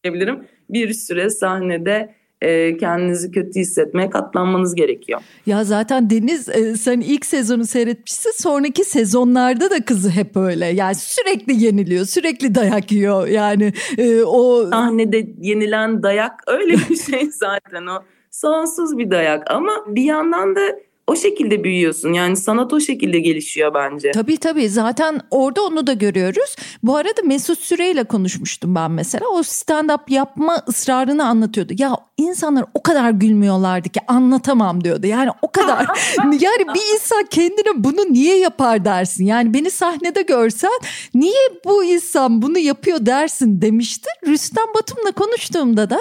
diyebilirim. 0.04 0.46
Bir 0.70 0.92
süre 0.92 1.30
sahnede 1.30 2.14
e, 2.42 2.76
kendinizi 2.76 3.30
kötü 3.30 3.60
hissetmeye 3.60 4.10
katlanmanız 4.10 4.74
gerekiyor. 4.74 5.20
Ya 5.46 5.64
zaten 5.64 6.10
Deniz 6.10 6.48
e, 6.48 6.76
sen 6.76 7.00
ilk 7.00 7.26
sezonu 7.26 7.66
seyretmişsin 7.66 8.32
sonraki 8.42 8.84
sezonlarda 8.84 9.70
da 9.70 9.84
kızı 9.84 10.10
hep 10.10 10.36
öyle. 10.36 10.66
Yani 10.66 10.94
sürekli 10.94 11.64
yeniliyor 11.64 12.04
sürekli 12.04 12.54
dayak 12.54 12.92
yiyor 12.92 13.26
yani 13.26 13.72
e, 13.98 14.22
o... 14.22 14.66
Sahnede 14.70 15.26
yenilen 15.40 16.02
dayak 16.02 16.40
öyle 16.46 16.72
bir 16.72 16.96
şey 16.96 17.30
zaten 17.30 17.86
o 17.86 18.02
sonsuz 18.30 18.98
bir 18.98 19.10
dayak 19.10 19.50
ama 19.50 19.72
bir 19.86 20.04
yandan 20.04 20.56
da 20.56 20.60
o 21.06 21.16
şekilde 21.16 21.64
büyüyorsun. 21.64 22.12
Yani 22.12 22.36
sanat 22.36 22.72
o 22.72 22.80
şekilde 22.80 23.18
gelişiyor 23.18 23.74
bence. 23.74 24.10
Tabii 24.10 24.36
tabii 24.36 24.68
zaten 24.68 25.20
orada 25.30 25.62
onu 25.62 25.86
da 25.86 25.92
görüyoruz. 25.92 26.56
Bu 26.82 26.96
arada 26.96 27.22
Mesut 27.24 27.58
Süreyle 27.58 28.04
konuşmuştum 28.04 28.74
ben 28.74 28.90
mesela. 28.90 29.26
O 29.28 29.40
stand-up 29.40 30.00
yapma 30.08 30.62
ısrarını 30.68 31.26
anlatıyordu. 31.26 31.72
Ya 31.78 31.96
insanlar 32.16 32.64
o 32.74 32.82
kadar 32.82 33.10
gülmüyorlardı 33.10 33.88
ki 33.88 34.00
anlatamam 34.08 34.84
diyordu. 34.84 35.06
Yani 35.06 35.30
o 35.42 35.50
kadar. 35.50 35.86
yani 36.18 36.66
bir 36.74 36.94
insan 36.94 37.24
kendine 37.30 37.84
bunu 37.84 38.12
niye 38.12 38.38
yapar 38.38 38.84
dersin. 38.84 39.26
Yani 39.26 39.54
beni 39.54 39.70
sahnede 39.70 40.22
görsen 40.22 40.80
niye 41.14 41.48
bu 41.64 41.84
insan 41.84 42.42
bunu 42.42 42.58
yapıyor 42.58 43.06
dersin 43.06 43.62
demişti. 43.62 44.08
Rüstem 44.26 44.66
Batum'la 44.74 45.12
konuştuğumda 45.12 45.90
da 45.90 46.00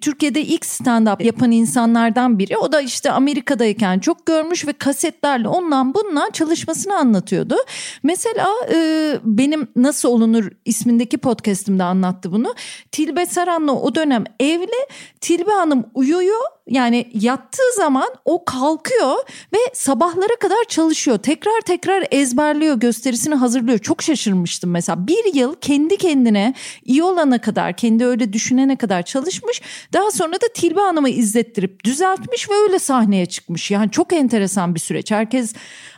Türkiye'de 0.00 0.40
ilk 0.40 0.64
stand-up 0.64 1.24
yapan 1.24 1.50
insanlardan 1.50 2.38
biri. 2.38 2.56
O 2.56 2.72
da 2.72 2.80
işte 2.80 3.10
Amerika'dayken 3.10 3.98
çok 3.98 4.26
gör 4.26 4.39
görmüş 4.40 4.66
ve 4.66 4.72
kasetlerle 4.72 5.48
ondan 5.48 5.94
bundan 5.94 6.30
çalışmasını 6.30 6.96
anlatıyordu. 6.96 7.56
Mesela 8.02 8.48
e, 8.72 9.18
benim 9.24 9.68
Nasıl 9.76 10.08
Olunur 10.08 10.50
ismindeki 10.64 11.18
podcastımda 11.18 11.84
anlattı 11.84 12.32
bunu. 12.32 12.54
Tilbe 12.92 13.26
Saran'la 13.26 13.72
o 13.72 13.94
dönem 13.94 14.24
evli. 14.40 14.86
Tilbe 15.20 15.50
Hanım 15.50 15.84
uyuyor 15.94 16.40
yani 16.66 17.10
yattığı 17.14 17.72
zaman 17.76 18.08
o 18.24 18.44
kalkıyor 18.44 19.16
ve 19.54 19.58
sabahlara 19.72 20.36
kadar 20.40 20.64
çalışıyor. 20.68 21.18
Tekrar 21.18 21.60
tekrar 21.60 22.06
ezberliyor, 22.10 22.76
gösterisini 22.76 23.34
hazırlıyor. 23.34 23.78
Çok 23.78 24.02
şaşırmıştım 24.02 24.70
mesela. 24.70 25.06
Bir 25.06 25.34
yıl 25.34 25.54
kendi 25.54 25.96
kendine 25.96 26.54
iyi 26.84 27.02
olana 27.02 27.40
kadar, 27.40 27.76
kendi 27.76 28.06
öyle 28.06 28.32
düşünene 28.32 28.76
kadar 28.76 29.02
çalışmış. 29.02 29.62
Daha 29.92 30.10
sonra 30.10 30.34
da 30.34 30.46
Tilbe 30.54 30.80
Hanım'ı 30.80 31.10
izlettirip 31.10 31.84
düzeltmiş 31.84 32.50
ve 32.50 32.54
öyle 32.54 32.78
sahneye 32.78 33.26
çıkmış. 33.26 33.70
Yani 33.70 33.90
çok 33.90 34.12
enteresan 34.12 34.74
bir 34.74 34.80
süreç. 34.80 35.10
Herkes 35.10 35.54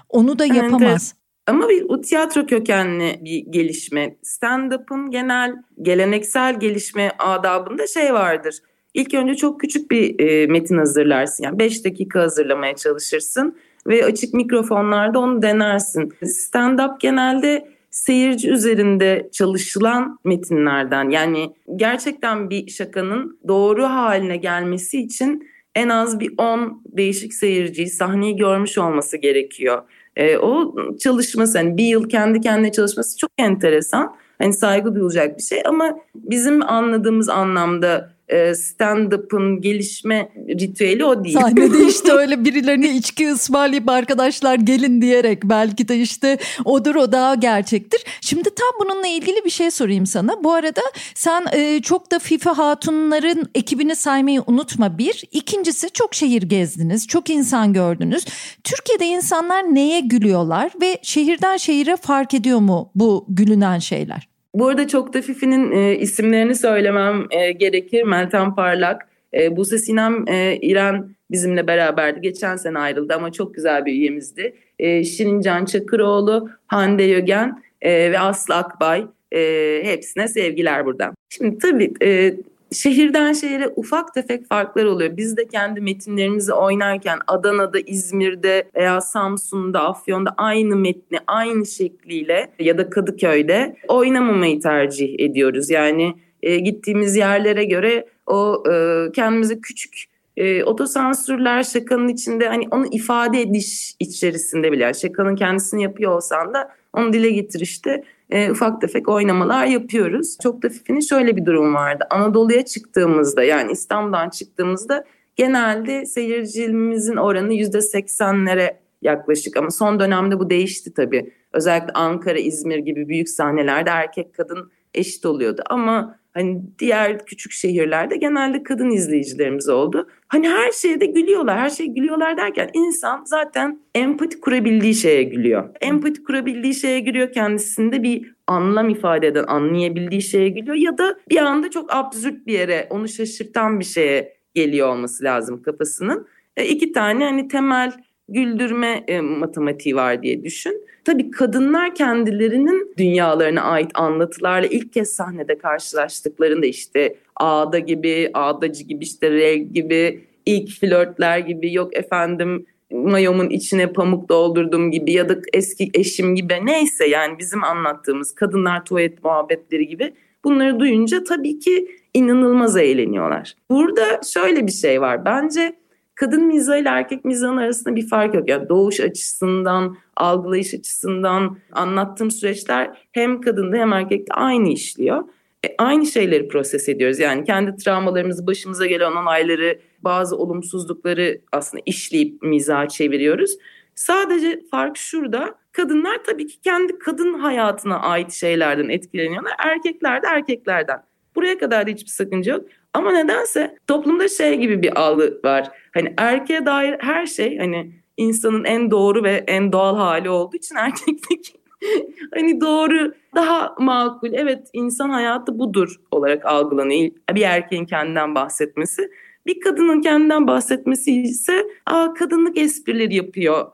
onu 0.08 0.38
da 0.38 0.46
yapamaz. 0.46 1.14
Evet. 1.14 1.22
Ama 1.46 1.68
bir 1.68 1.82
o 1.88 2.00
tiyatro 2.00 2.46
kökenli 2.46 3.20
bir 3.20 3.52
gelişme. 3.52 4.16
Stand-up'ın 4.22 5.10
genel 5.10 5.54
geleneksel 5.82 6.60
gelişme 6.60 7.12
adabında 7.18 7.86
şey 7.86 8.14
vardır. 8.14 8.58
İlk 8.94 9.14
önce 9.14 9.34
çok 9.34 9.60
küçük 9.60 9.90
bir 9.90 10.20
e, 10.20 10.46
metin 10.46 10.78
hazırlarsın. 10.78 11.44
Yani 11.44 11.58
5 11.58 11.84
dakika 11.84 12.20
hazırlamaya 12.20 12.76
çalışırsın 12.76 13.56
ve 13.86 14.04
açık 14.04 14.34
mikrofonlarda 14.34 15.18
onu 15.18 15.42
denersin. 15.42 16.12
Stand-up 16.22 16.96
genelde 17.00 17.68
seyirci 17.90 18.50
üzerinde 18.50 19.28
çalışılan 19.32 20.18
metinlerden. 20.24 21.10
Yani 21.10 21.54
gerçekten 21.76 22.50
bir 22.50 22.70
şakanın 22.70 23.38
doğru 23.48 23.84
haline 23.84 24.36
gelmesi 24.36 25.00
için 25.00 25.48
en 25.74 25.88
az 25.88 26.20
bir 26.20 26.32
10 26.38 26.82
değişik 26.86 27.34
seyirciyi 27.34 27.88
sahneyi 27.88 28.36
görmüş 28.36 28.78
olması 28.78 29.16
gerekiyor. 29.16 29.82
E, 30.16 30.36
o 30.38 30.74
çalışması 30.98 31.58
hani 31.58 31.76
bir 31.76 31.84
yıl 31.84 32.08
kendi 32.08 32.40
kendine 32.40 32.72
çalışması 32.72 33.18
çok 33.18 33.30
enteresan. 33.38 34.16
Hani 34.38 34.52
saygı 34.52 34.94
duyulacak 34.94 35.38
bir 35.38 35.42
şey 35.42 35.62
ama 35.64 35.98
bizim 36.14 36.62
anladığımız 36.62 37.28
anlamda 37.28 38.12
stand-up'ın 38.54 39.60
gelişme 39.60 40.28
ritüeli 40.48 41.04
o 41.04 41.24
değil. 41.24 41.38
Sahnede 41.38 41.86
işte 41.88 42.12
öyle 42.12 42.44
birilerine 42.44 42.96
içki 42.96 43.32
ısmarlayıp 43.32 43.88
arkadaşlar 43.88 44.54
gelin 44.54 45.02
diyerek 45.02 45.44
belki 45.44 45.88
de 45.88 45.98
işte 45.98 46.38
odur 46.64 46.94
o 46.94 47.12
daha 47.12 47.34
gerçektir. 47.34 48.04
Şimdi 48.20 48.42
tam 48.42 48.68
bununla 48.80 49.06
ilgili 49.06 49.44
bir 49.44 49.50
şey 49.50 49.70
sorayım 49.70 50.06
sana. 50.06 50.44
Bu 50.44 50.52
arada 50.52 50.80
sen 51.14 51.44
e, 51.52 51.82
çok 51.82 52.10
da 52.10 52.18
FIFA 52.18 52.58
hatunların 52.58 53.50
ekibini 53.54 53.96
saymayı 53.96 54.42
unutma 54.46 54.98
bir. 54.98 55.24
İkincisi 55.32 55.90
çok 55.90 56.14
şehir 56.14 56.42
gezdiniz, 56.42 57.06
çok 57.06 57.30
insan 57.30 57.72
gördünüz. 57.72 58.24
Türkiye'de 58.64 59.06
insanlar 59.06 59.62
neye 59.62 60.00
gülüyorlar 60.00 60.72
ve 60.80 60.98
şehirden 61.02 61.56
şehire 61.56 61.96
fark 61.96 62.34
ediyor 62.34 62.58
mu 62.58 62.90
bu 62.94 63.26
gülünen 63.28 63.78
şeyler? 63.78 64.31
Bu 64.54 64.68
arada 64.68 64.88
çok 64.88 65.14
da 65.14 65.22
Fifi'nin 65.22 65.72
e, 65.72 65.96
isimlerini 65.96 66.54
söylemem 66.54 67.26
e, 67.30 67.52
gerekir. 67.52 68.02
Meltem 68.02 68.54
Parlak, 68.54 69.08
e, 69.34 69.56
Buse 69.56 69.78
Sinem, 69.78 70.28
e, 70.28 70.56
İren 70.56 71.14
bizimle 71.30 71.66
beraberdi. 71.66 72.20
Geçen 72.20 72.56
sene 72.56 72.78
ayrıldı 72.78 73.14
ama 73.14 73.32
çok 73.32 73.54
güzel 73.54 73.86
bir 73.86 73.92
üyemizdi. 73.92 74.54
E, 74.78 75.04
Şirincan 75.04 75.64
Çakıroğlu, 75.64 76.50
Hande 76.66 77.02
Yögen 77.02 77.62
e, 77.82 78.12
ve 78.12 78.18
Aslı 78.18 78.54
Akbay. 78.54 79.06
E, 79.32 79.80
hepsine 79.84 80.28
sevgiler 80.28 80.86
buradan. 80.86 81.14
Şimdi 81.28 81.58
tabii 81.58 81.92
e, 82.02 82.34
şehirden 82.72 83.32
şehire 83.32 83.72
ufak 83.76 84.14
tefek 84.14 84.48
farklar 84.48 84.84
oluyor. 84.84 85.16
Biz 85.16 85.36
de 85.36 85.48
kendi 85.48 85.80
metinlerimizi 85.80 86.52
oynarken 86.52 87.18
Adana'da, 87.26 87.78
İzmir'de 87.80 88.70
veya 88.76 89.00
Samsun'da, 89.00 89.80
Afyon'da 89.88 90.34
aynı 90.36 90.76
metni 90.76 91.18
aynı 91.26 91.66
şekliyle 91.66 92.52
ya 92.58 92.78
da 92.78 92.90
Kadıköy'de 92.90 93.76
oynamamayı 93.88 94.60
tercih 94.60 95.20
ediyoruz. 95.20 95.70
Yani 95.70 96.14
e, 96.42 96.58
gittiğimiz 96.58 97.16
yerlere 97.16 97.64
göre 97.64 98.06
o 98.26 98.62
e, 98.70 99.06
kendimize 99.12 99.60
küçük 99.60 100.12
e, 100.36 100.64
otosansürler 100.64 101.62
şakanın 101.62 102.08
içinde 102.08 102.48
hani 102.48 102.68
onu 102.70 102.86
ifade 102.92 103.40
ediş 103.40 103.94
içerisinde 104.00 104.72
bile 104.72 104.82
yani 104.82 104.94
şakanın 104.94 105.36
kendisini 105.36 105.82
yapıyor 105.82 106.16
olsan 106.16 106.54
da 106.54 106.70
onu 106.92 107.12
dile 107.12 107.30
getirişte 107.30 108.02
e, 108.32 108.50
ufak 108.50 108.80
tefek 108.80 109.08
oynamalar 109.08 109.66
yapıyoruz. 109.66 110.36
Çok 110.42 110.62
da 110.62 110.68
Fifi'nin 110.68 111.00
şöyle 111.00 111.36
bir 111.36 111.46
durum 111.46 111.74
vardı. 111.74 112.04
Anadolu'ya 112.10 112.64
çıktığımızda 112.64 113.42
yani 113.42 113.72
İstanbul'dan 113.72 114.30
çıktığımızda 114.30 115.04
genelde 115.36 116.06
seyircimizin 116.06 117.16
oranı 117.16 117.54
yüzde 117.54 117.80
seksenlere 117.80 118.80
yaklaşık 119.02 119.56
ama 119.56 119.70
son 119.70 120.00
dönemde 120.00 120.38
bu 120.38 120.50
değişti 120.50 120.94
tabii. 120.94 121.32
Özellikle 121.52 121.92
Ankara, 121.92 122.38
İzmir 122.38 122.78
gibi 122.78 123.08
büyük 123.08 123.28
sahnelerde 123.28 123.90
erkek 123.90 124.34
kadın 124.34 124.70
eşit 124.94 125.26
oluyordu 125.26 125.62
ama 125.66 126.22
Hani 126.34 126.62
diğer 126.78 127.26
küçük 127.26 127.52
şehirlerde 127.52 128.16
genelde 128.16 128.62
kadın 128.62 128.90
izleyicilerimiz 128.90 129.68
oldu. 129.68 130.08
Hani 130.32 130.48
her 130.48 130.72
şeye 130.72 131.00
de 131.00 131.06
gülüyorlar. 131.06 131.58
Her 131.58 131.70
şey 131.70 131.86
gülüyorlar 131.86 132.36
derken 132.36 132.70
insan 132.74 133.24
zaten 133.24 133.80
empati 133.94 134.40
kurabildiği 134.40 134.94
şeye 134.94 135.22
gülüyor. 135.22 135.68
Empati 135.80 136.22
kurabildiği 136.22 136.74
şeye 136.74 137.00
gülüyor. 137.00 137.32
Kendisinde 137.32 138.02
bir 138.02 138.34
anlam 138.46 138.88
ifade 138.88 139.26
eden, 139.26 139.44
anlayabildiği 139.44 140.22
şeye 140.22 140.48
gülüyor. 140.48 140.76
Ya 140.76 140.98
da 140.98 141.18
bir 141.30 141.36
anda 141.36 141.70
çok 141.70 141.94
absürt 141.94 142.46
bir 142.46 142.52
yere, 142.52 142.86
onu 142.90 143.08
şaşırtan 143.08 143.80
bir 143.80 143.84
şeye 143.84 144.36
geliyor 144.54 144.88
olması 144.88 145.24
lazım 145.24 145.62
kafasının. 145.62 146.26
E, 146.56 146.66
iki 146.66 146.92
tane 146.92 147.24
hani 147.24 147.48
temel 147.48 147.92
güldürme 148.28 149.04
e, 149.08 149.20
matematiği 149.20 149.96
var 149.96 150.22
diye 150.22 150.44
düşün. 150.44 150.86
Tabii 151.04 151.30
kadınlar 151.30 151.94
kendilerinin 151.94 152.94
dünyalarına 152.98 153.62
ait 153.62 153.90
anlatılarla 153.94 154.66
ilk 154.66 154.92
kez 154.92 155.12
sahnede 155.12 155.58
karşılaştıklarında 155.58 156.66
işte 156.66 157.16
ağda 157.42 157.78
gibi, 157.78 158.30
ağdacı 158.34 158.84
gibi 158.84 159.04
işte 159.04 159.30
reg 159.30 159.74
gibi, 159.74 160.24
ilk 160.46 160.70
flörtler 160.80 161.38
gibi 161.38 161.72
yok 161.72 161.96
efendim 161.96 162.66
mayomun 162.92 163.50
içine 163.50 163.92
pamuk 163.92 164.28
doldurdum 164.28 164.90
gibi 164.90 165.12
ya 165.12 165.28
da 165.28 165.36
eski 165.52 165.90
eşim 165.94 166.34
gibi 166.34 166.54
neyse 166.64 167.06
yani 167.06 167.38
bizim 167.38 167.64
anlattığımız 167.64 168.34
kadınlar 168.34 168.84
tuvalet 168.84 169.24
muhabbetleri 169.24 169.86
gibi 169.86 170.12
bunları 170.44 170.80
duyunca 170.80 171.24
tabii 171.24 171.58
ki 171.58 171.88
inanılmaz 172.14 172.76
eğleniyorlar. 172.76 173.54
Burada 173.70 174.20
şöyle 174.32 174.66
bir 174.66 174.72
şey 174.72 175.00
var 175.00 175.24
bence 175.24 175.76
kadın 176.14 176.46
mizahı 176.46 176.78
ile 176.78 176.88
erkek 176.88 177.24
mizahının 177.24 177.56
arasında 177.56 177.96
bir 177.96 178.08
fark 178.08 178.34
yok. 178.34 178.48
Yani 178.48 178.68
doğuş 178.68 179.00
açısından, 179.00 179.96
algılayış 180.16 180.74
açısından 180.74 181.58
anlattığım 181.72 182.30
süreçler 182.30 183.08
hem 183.12 183.40
kadında 183.40 183.76
hem 183.76 183.92
erkekte 183.92 184.34
aynı 184.34 184.68
işliyor. 184.68 185.24
E, 185.66 185.74
aynı 185.78 186.06
şeyleri 186.06 186.48
proses 186.48 186.88
ediyoruz. 186.88 187.18
Yani 187.18 187.44
kendi 187.44 187.76
travmalarımızı, 187.76 188.46
başımıza 188.46 188.86
gelen 188.86 189.12
olayları, 189.12 189.78
bazı 190.00 190.36
olumsuzlukları 190.36 191.40
aslında 191.52 191.82
işleyip 191.86 192.42
mizaha 192.42 192.88
çeviriyoruz. 192.88 193.56
Sadece 193.94 194.60
fark 194.70 194.96
şurada. 194.96 195.54
Kadınlar 195.72 196.24
tabii 196.24 196.46
ki 196.46 196.60
kendi 196.60 196.98
kadın 196.98 197.34
hayatına 197.34 198.00
ait 198.00 198.32
şeylerden 198.32 198.88
etkileniyorlar. 198.88 199.52
Erkekler 199.58 200.22
de 200.22 200.26
erkeklerden. 200.26 201.02
Buraya 201.36 201.58
kadar 201.58 201.86
da 201.86 201.90
hiçbir 201.90 202.10
sakınca 202.10 202.52
yok. 202.52 202.64
Ama 202.92 203.12
nedense 203.12 203.78
toplumda 203.86 204.28
şey 204.28 204.58
gibi 204.58 204.82
bir 204.82 205.00
algı 205.00 205.40
var. 205.44 205.70
Hani 205.94 206.14
erkeğe 206.16 206.66
dair 206.66 206.96
her 206.98 207.26
şey 207.26 207.58
hani 207.58 207.92
insanın 208.16 208.64
en 208.64 208.90
doğru 208.90 209.24
ve 209.24 209.44
en 209.46 209.72
doğal 209.72 209.96
hali 209.96 210.30
olduğu 210.30 210.56
için 210.56 210.76
erkekteki 210.76 211.61
hani 212.34 212.60
doğru 212.60 213.12
daha 213.34 213.74
makul 213.78 214.32
evet 214.32 214.68
insan 214.72 215.10
hayatı 215.10 215.58
budur 215.58 215.96
olarak 216.10 216.46
algılanıyor. 216.46 217.10
Bir 217.34 217.42
erkeğin 217.42 217.84
kendinden 217.84 218.34
bahsetmesi. 218.34 219.10
Bir 219.46 219.60
kadının 219.60 220.00
kendinden 220.00 220.46
bahsetmesi 220.46 221.22
ise 221.22 221.66
Aa, 221.86 222.14
kadınlık 222.14 222.58
esprileri 222.58 223.14
yapıyor. 223.14 223.66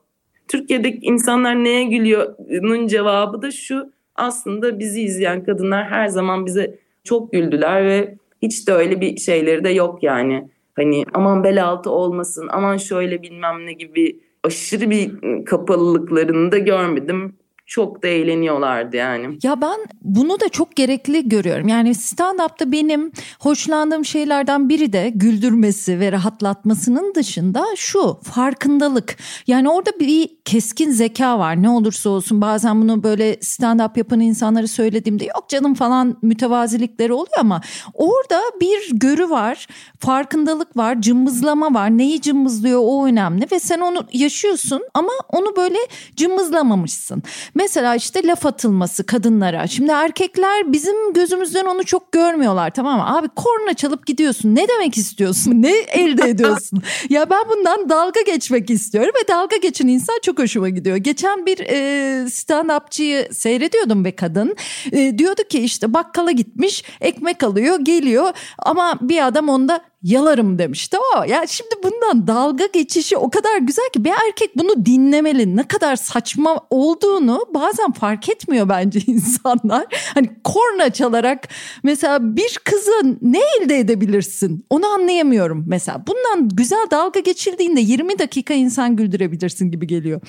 Türkiye'deki 0.48 0.98
insanlar 1.02 1.64
neye 1.64 1.84
gülüyor'nun 1.84 2.86
cevabı 2.86 3.42
da 3.42 3.50
şu 3.50 3.92
aslında 4.14 4.78
bizi 4.78 5.02
izleyen 5.02 5.44
kadınlar 5.44 5.84
her 5.84 6.08
zaman 6.08 6.46
bize 6.46 6.78
çok 7.04 7.32
güldüler 7.32 7.84
ve 7.84 8.14
hiç 8.42 8.68
de 8.68 8.72
öyle 8.72 9.00
bir 9.00 9.16
şeyleri 9.16 9.64
de 9.64 9.68
yok 9.68 10.02
yani. 10.02 10.48
Hani 10.76 11.04
aman 11.14 11.44
bel 11.44 11.64
altı 11.64 11.90
olmasın, 11.90 12.48
aman 12.52 12.76
şöyle 12.76 13.22
bilmem 13.22 13.66
ne 13.66 13.72
gibi 13.72 14.20
aşırı 14.44 14.90
bir 14.90 15.12
kapalılıklarını 15.44 16.52
da 16.52 16.58
görmedim. 16.58 17.36
Çok 17.68 18.02
da 18.02 18.08
eğleniyorlardı 18.08 18.96
yani. 18.96 19.38
Ya 19.42 19.60
ben 19.60 19.78
bunu 20.02 20.40
da 20.40 20.48
çok 20.48 20.76
gerekli 20.76 21.28
görüyorum. 21.28 21.68
Yani 21.68 21.94
stand-up'ta 21.94 22.72
benim 22.72 23.12
hoşlandığım 23.40 24.04
şeylerden 24.04 24.68
biri 24.68 24.92
de 24.92 25.12
güldürmesi 25.14 26.00
ve 26.00 26.12
rahatlatmasının 26.12 27.14
dışında 27.14 27.64
şu 27.76 28.20
farkındalık. 28.22 29.16
Yani 29.46 29.70
orada 29.70 29.90
bir 30.00 30.30
keskin 30.44 30.90
zeka 30.90 31.38
var 31.38 31.62
ne 31.62 31.70
olursa 31.70 32.10
olsun. 32.10 32.40
Bazen 32.40 32.82
bunu 32.82 33.02
böyle 33.02 33.34
stand-up 33.34 33.98
yapan 33.98 34.20
insanları 34.20 34.68
söylediğimde 34.68 35.24
yok 35.24 35.48
canım 35.48 35.74
falan 35.74 36.18
mütevazilikleri 36.22 37.12
oluyor 37.12 37.38
ama 37.38 37.60
orada 37.94 38.40
bir 38.60 38.90
görü 38.92 39.30
var, 39.30 39.66
farkındalık 39.98 40.76
var, 40.76 41.00
cımbızlama 41.00 41.74
var. 41.74 41.98
Neyi 41.98 42.20
cımbızlıyor 42.20 42.80
o 42.82 43.06
önemli 43.06 43.46
ve 43.52 43.60
sen 43.60 43.80
onu 43.80 44.06
yaşıyorsun 44.12 44.82
ama 44.94 45.12
onu 45.28 45.56
böyle 45.56 45.78
cımbızlamamışsın. 46.16 47.22
Mesela 47.58 47.94
işte 47.94 48.26
laf 48.26 48.46
atılması 48.46 49.06
kadınlara. 49.06 49.66
Şimdi 49.66 49.90
erkekler 49.90 50.72
bizim 50.72 51.12
gözümüzden 51.12 51.64
onu 51.64 51.84
çok 51.84 52.12
görmüyorlar 52.12 52.70
tamam 52.70 52.98
mı? 52.98 53.16
Abi 53.16 53.28
korna 53.36 53.74
çalıp 53.74 54.06
gidiyorsun. 54.06 54.54
Ne 54.54 54.68
demek 54.68 54.96
istiyorsun? 54.98 55.62
Ne 55.62 55.70
elde 55.70 56.28
ediyorsun? 56.30 56.82
ya 57.10 57.30
ben 57.30 57.44
bundan 57.48 57.88
dalga 57.88 58.20
geçmek 58.20 58.70
istiyorum 58.70 59.12
ve 59.22 59.28
dalga 59.28 59.56
geçen 59.56 59.88
insan 59.88 60.18
çok 60.22 60.38
hoşuma 60.38 60.68
gidiyor. 60.68 60.96
Geçen 60.96 61.46
bir 61.46 61.58
e, 61.58 61.76
stand-upçıyı 62.28 63.34
seyrediyordum 63.34 64.04
be 64.04 64.16
kadın. 64.16 64.56
E, 64.92 65.18
diyordu 65.18 65.42
ki 65.48 65.58
işte 65.58 65.94
bakkala 65.94 66.30
gitmiş 66.30 66.84
ekmek 67.00 67.42
alıyor 67.42 67.80
geliyor 67.80 68.32
ama 68.58 68.98
bir 69.00 69.26
adam 69.26 69.48
onda 69.48 69.80
yalarım 70.02 70.58
demişti 70.58 70.96
o. 70.98 71.24
Ya 71.24 71.46
şimdi 71.46 71.74
bundan 71.84 72.26
dalga 72.26 72.66
geçişi 72.66 73.16
o 73.16 73.30
kadar 73.30 73.58
güzel 73.58 73.88
ki 73.92 74.04
bir 74.04 74.12
erkek 74.26 74.56
bunu 74.56 74.86
dinlemeli. 74.86 75.56
Ne 75.56 75.68
kadar 75.68 75.96
saçma 75.96 76.66
olduğunu 76.70 77.46
bazen 77.54 77.92
fark 77.92 78.28
etmiyor 78.28 78.68
bence 78.68 79.00
insanlar. 79.06 79.86
Hani 80.14 80.30
korna 80.44 80.90
çalarak 80.90 81.48
mesela 81.82 82.36
bir 82.36 82.58
kızı 82.64 83.16
ne 83.22 83.40
elde 83.60 83.78
edebilirsin? 83.78 84.66
Onu 84.70 84.86
anlayamıyorum 84.86 85.64
mesela. 85.68 86.04
Bundan 86.06 86.48
güzel 86.48 86.86
dalga 86.90 87.20
geçildiğinde 87.20 87.80
20 87.80 88.18
dakika 88.18 88.54
insan 88.54 88.96
güldürebilirsin 88.96 89.70
gibi 89.70 89.86
geliyor. 89.86 90.20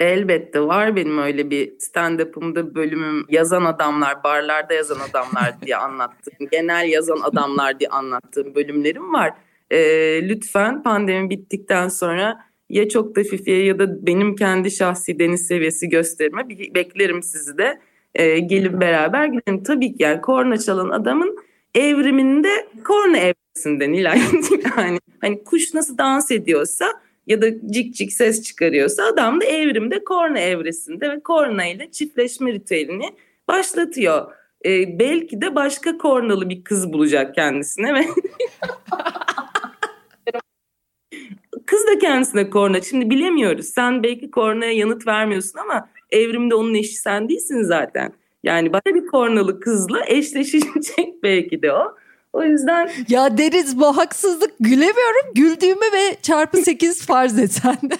Elbette 0.00 0.60
var 0.60 0.96
benim 0.96 1.18
öyle 1.18 1.50
bir 1.50 1.72
stand-up'ımda 1.78 2.74
bölümüm 2.74 3.26
yazan 3.28 3.64
adamlar, 3.64 4.24
barlarda 4.24 4.74
yazan 4.74 4.98
adamlar 5.10 5.60
diye 5.62 5.76
anlattığım, 5.76 6.48
genel 6.50 6.88
yazan 6.88 7.20
adamlar 7.22 7.80
diye 7.80 7.90
anlattığım 7.90 8.54
bölümlerim 8.54 9.12
var. 9.12 9.32
Ee, 9.70 10.28
lütfen 10.28 10.82
pandemi 10.82 11.30
bittikten 11.30 11.88
sonra 11.88 12.44
ya 12.68 12.88
çok 12.88 13.16
da 13.16 13.22
Fifi'ye 13.22 13.64
ya 13.64 13.78
da 13.78 14.06
benim 14.06 14.36
kendi 14.36 14.70
şahsi 14.70 15.18
deniz 15.18 15.46
seviyesi 15.46 15.88
gösterime 15.88 16.48
beklerim 16.48 17.22
sizi 17.22 17.58
de. 17.58 17.80
Ee, 18.14 18.38
gelin 18.38 18.80
beraber 18.80 19.26
gidelim. 19.26 19.62
Tabii 19.62 19.88
ki 19.88 20.02
yani 20.02 20.20
korna 20.20 20.58
çalan 20.58 20.90
adamın 20.90 21.38
evriminde 21.74 22.68
korna 22.84 23.18
evresinde 23.18 23.92
Nilay. 23.92 24.20
yani 24.76 24.98
hani 25.20 25.44
kuş 25.44 25.74
nasıl 25.74 25.98
dans 25.98 26.30
ediyorsa 26.30 26.86
ya 27.28 27.42
da 27.42 27.70
cik 27.70 27.94
cik 27.94 28.12
ses 28.12 28.42
çıkarıyorsa 28.42 29.04
adam 29.04 29.40
da 29.40 29.44
evrimde 29.44 30.04
korna 30.04 30.38
evresinde 30.38 31.10
ve 31.10 31.20
korna 31.20 31.66
ile 31.66 31.90
çiftleşme 31.90 32.52
ritüelini 32.52 33.14
başlatıyor. 33.48 34.32
Ee, 34.66 34.98
belki 34.98 35.40
de 35.40 35.54
başka 35.54 35.98
kornalı 35.98 36.48
bir 36.48 36.64
kız 36.64 36.92
bulacak 36.92 37.34
kendisine 37.34 37.94
ve 37.94 38.04
kız 41.66 41.86
da 41.86 41.98
kendisine 41.98 42.50
korna. 42.50 42.80
Şimdi 42.80 43.10
bilemiyoruz. 43.10 43.66
Sen 43.66 44.02
belki 44.02 44.30
kornaya 44.30 44.72
yanıt 44.72 45.06
vermiyorsun 45.06 45.58
ama 45.58 45.88
evrimde 46.10 46.54
onun 46.54 46.74
eşi 46.74 46.96
sen 46.96 47.28
değilsin 47.28 47.62
zaten. 47.62 48.12
Yani 48.42 48.72
başka 48.72 48.94
bir 48.94 49.06
kornalı 49.06 49.60
kızla 49.60 50.00
eşleşecek 50.06 50.68
belki 51.22 51.62
de 51.62 51.72
o. 51.72 51.94
O 52.38 52.44
yüzden... 52.44 52.90
Ya 53.08 53.38
deriz 53.38 53.78
bu 53.78 53.96
haksızlık 53.96 54.54
gülemiyorum. 54.60 55.34
Güldüğümü 55.34 55.92
ve 55.92 56.16
çarpı 56.22 56.56
sekiz 56.62 57.06
farz 57.06 57.38
et 57.38 57.52
sen 57.52 57.90
de. 57.90 57.98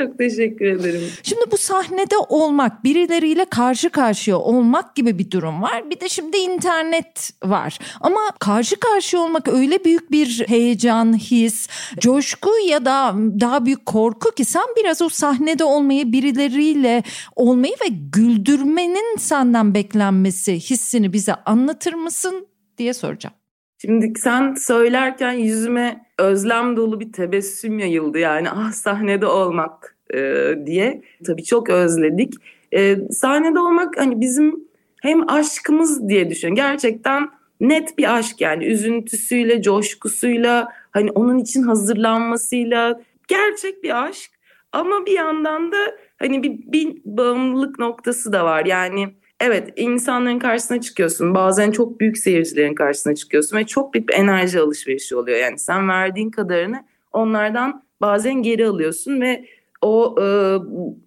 Çok 0.00 0.18
teşekkür 0.18 0.66
ederim. 0.66 1.00
Şimdi 1.22 1.44
bu 1.52 1.56
sahnede 1.56 2.16
olmak, 2.28 2.84
birileriyle 2.84 3.44
karşı 3.44 3.90
karşıya 3.90 4.38
olmak 4.38 4.96
gibi 4.96 5.18
bir 5.18 5.30
durum 5.30 5.62
var. 5.62 5.90
Bir 5.90 6.00
de 6.00 6.08
şimdi 6.08 6.36
internet 6.36 7.30
var. 7.44 7.78
Ama 8.00 8.20
karşı 8.38 8.76
karşıya 8.80 9.22
olmak 9.22 9.48
öyle 9.48 9.84
büyük 9.84 10.10
bir 10.10 10.44
heyecan, 10.48 11.18
his, 11.18 11.68
coşku 11.98 12.50
ya 12.68 12.84
da 12.84 13.14
daha 13.40 13.66
büyük 13.66 13.86
korku 13.86 14.30
ki 14.30 14.44
sen 14.44 14.66
biraz 14.76 15.02
o 15.02 15.08
sahnede 15.08 15.64
olmayı, 15.64 16.12
birileriyle 16.12 17.02
olmayı 17.36 17.72
ve 17.72 17.88
güldürmenin 18.12 19.16
senden 19.16 19.74
beklenmesi 19.74 20.60
hissini 20.60 21.12
bize 21.12 21.34
anlatır 21.34 21.94
mısın? 21.94 22.46
Diye 22.78 22.94
soracağım. 22.94 23.34
Şimdi 23.78 24.12
sen 24.16 24.54
söylerken 24.54 25.32
yüzüme 25.32 26.06
özlem 26.18 26.76
dolu 26.76 27.00
bir 27.00 27.12
tebessüm 27.12 27.78
yayıldı 27.78 28.18
yani 28.18 28.50
ah 28.50 28.72
sahnede 28.72 29.26
olmak 29.26 29.96
e, 30.14 30.54
diye. 30.66 31.02
Tabii 31.26 31.44
çok 31.44 31.70
özledik. 31.70 32.34
E, 32.72 32.96
sahnede 33.10 33.60
olmak 33.60 33.98
hani 33.98 34.20
bizim 34.20 34.64
hem 35.02 35.30
aşkımız 35.30 36.08
diye 36.08 36.30
düşün. 36.30 36.54
Gerçekten 36.54 37.30
net 37.60 37.98
bir 37.98 38.16
aşk 38.16 38.40
yani 38.40 38.64
üzüntüsüyle, 38.64 39.62
coşkusuyla, 39.62 40.68
hani 40.90 41.10
onun 41.10 41.38
için 41.38 41.62
hazırlanmasıyla 41.62 43.00
gerçek 43.28 43.82
bir 43.82 44.04
aşk. 44.04 44.30
Ama 44.72 45.06
bir 45.06 45.12
yandan 45.12 45.72
da 45.72 45.76
hani 46.18 46.42
bir, 46.42 46.52
bir 46.72 46.96
bağımlılık 47.04 47.78
noktası 47.78 48.32
da 48.32 48.44
var. 48.44 48.66
Yani 48.66 49.14
evet 49.40 49.72
insanların 49.76 50.38
karşısına 50.38 50.80
çıkıyorsun. 50.80 51.34
Bazen 51.34 51.70
çok 51.70 52.00
büyük 52.00 52.18
seyircilerin 52.18 52.74
karşısına 52.74 53.14
çıkıyorsun 53.14 53.56
ve 53.56 53.66
çok 53.66 53.94
büyük 53.94 54.08
bir 54.08 54.14
enerji 54.14 54.60
alışverişi 54.60 55.16
oluyor. 55.16 55.38
Yani 55.38 55.58
sen 55.58 55.88
verdiğin 55.88 56.30
kadarını 56.30 56.84
onlardan 57.12 57.84
bazen 58.00 58.42
geri 58.42 58.66
alıyorsun 58.66 59.20
ve 59.20 59.44
o 59.82 60.14
e, 60.22 60.56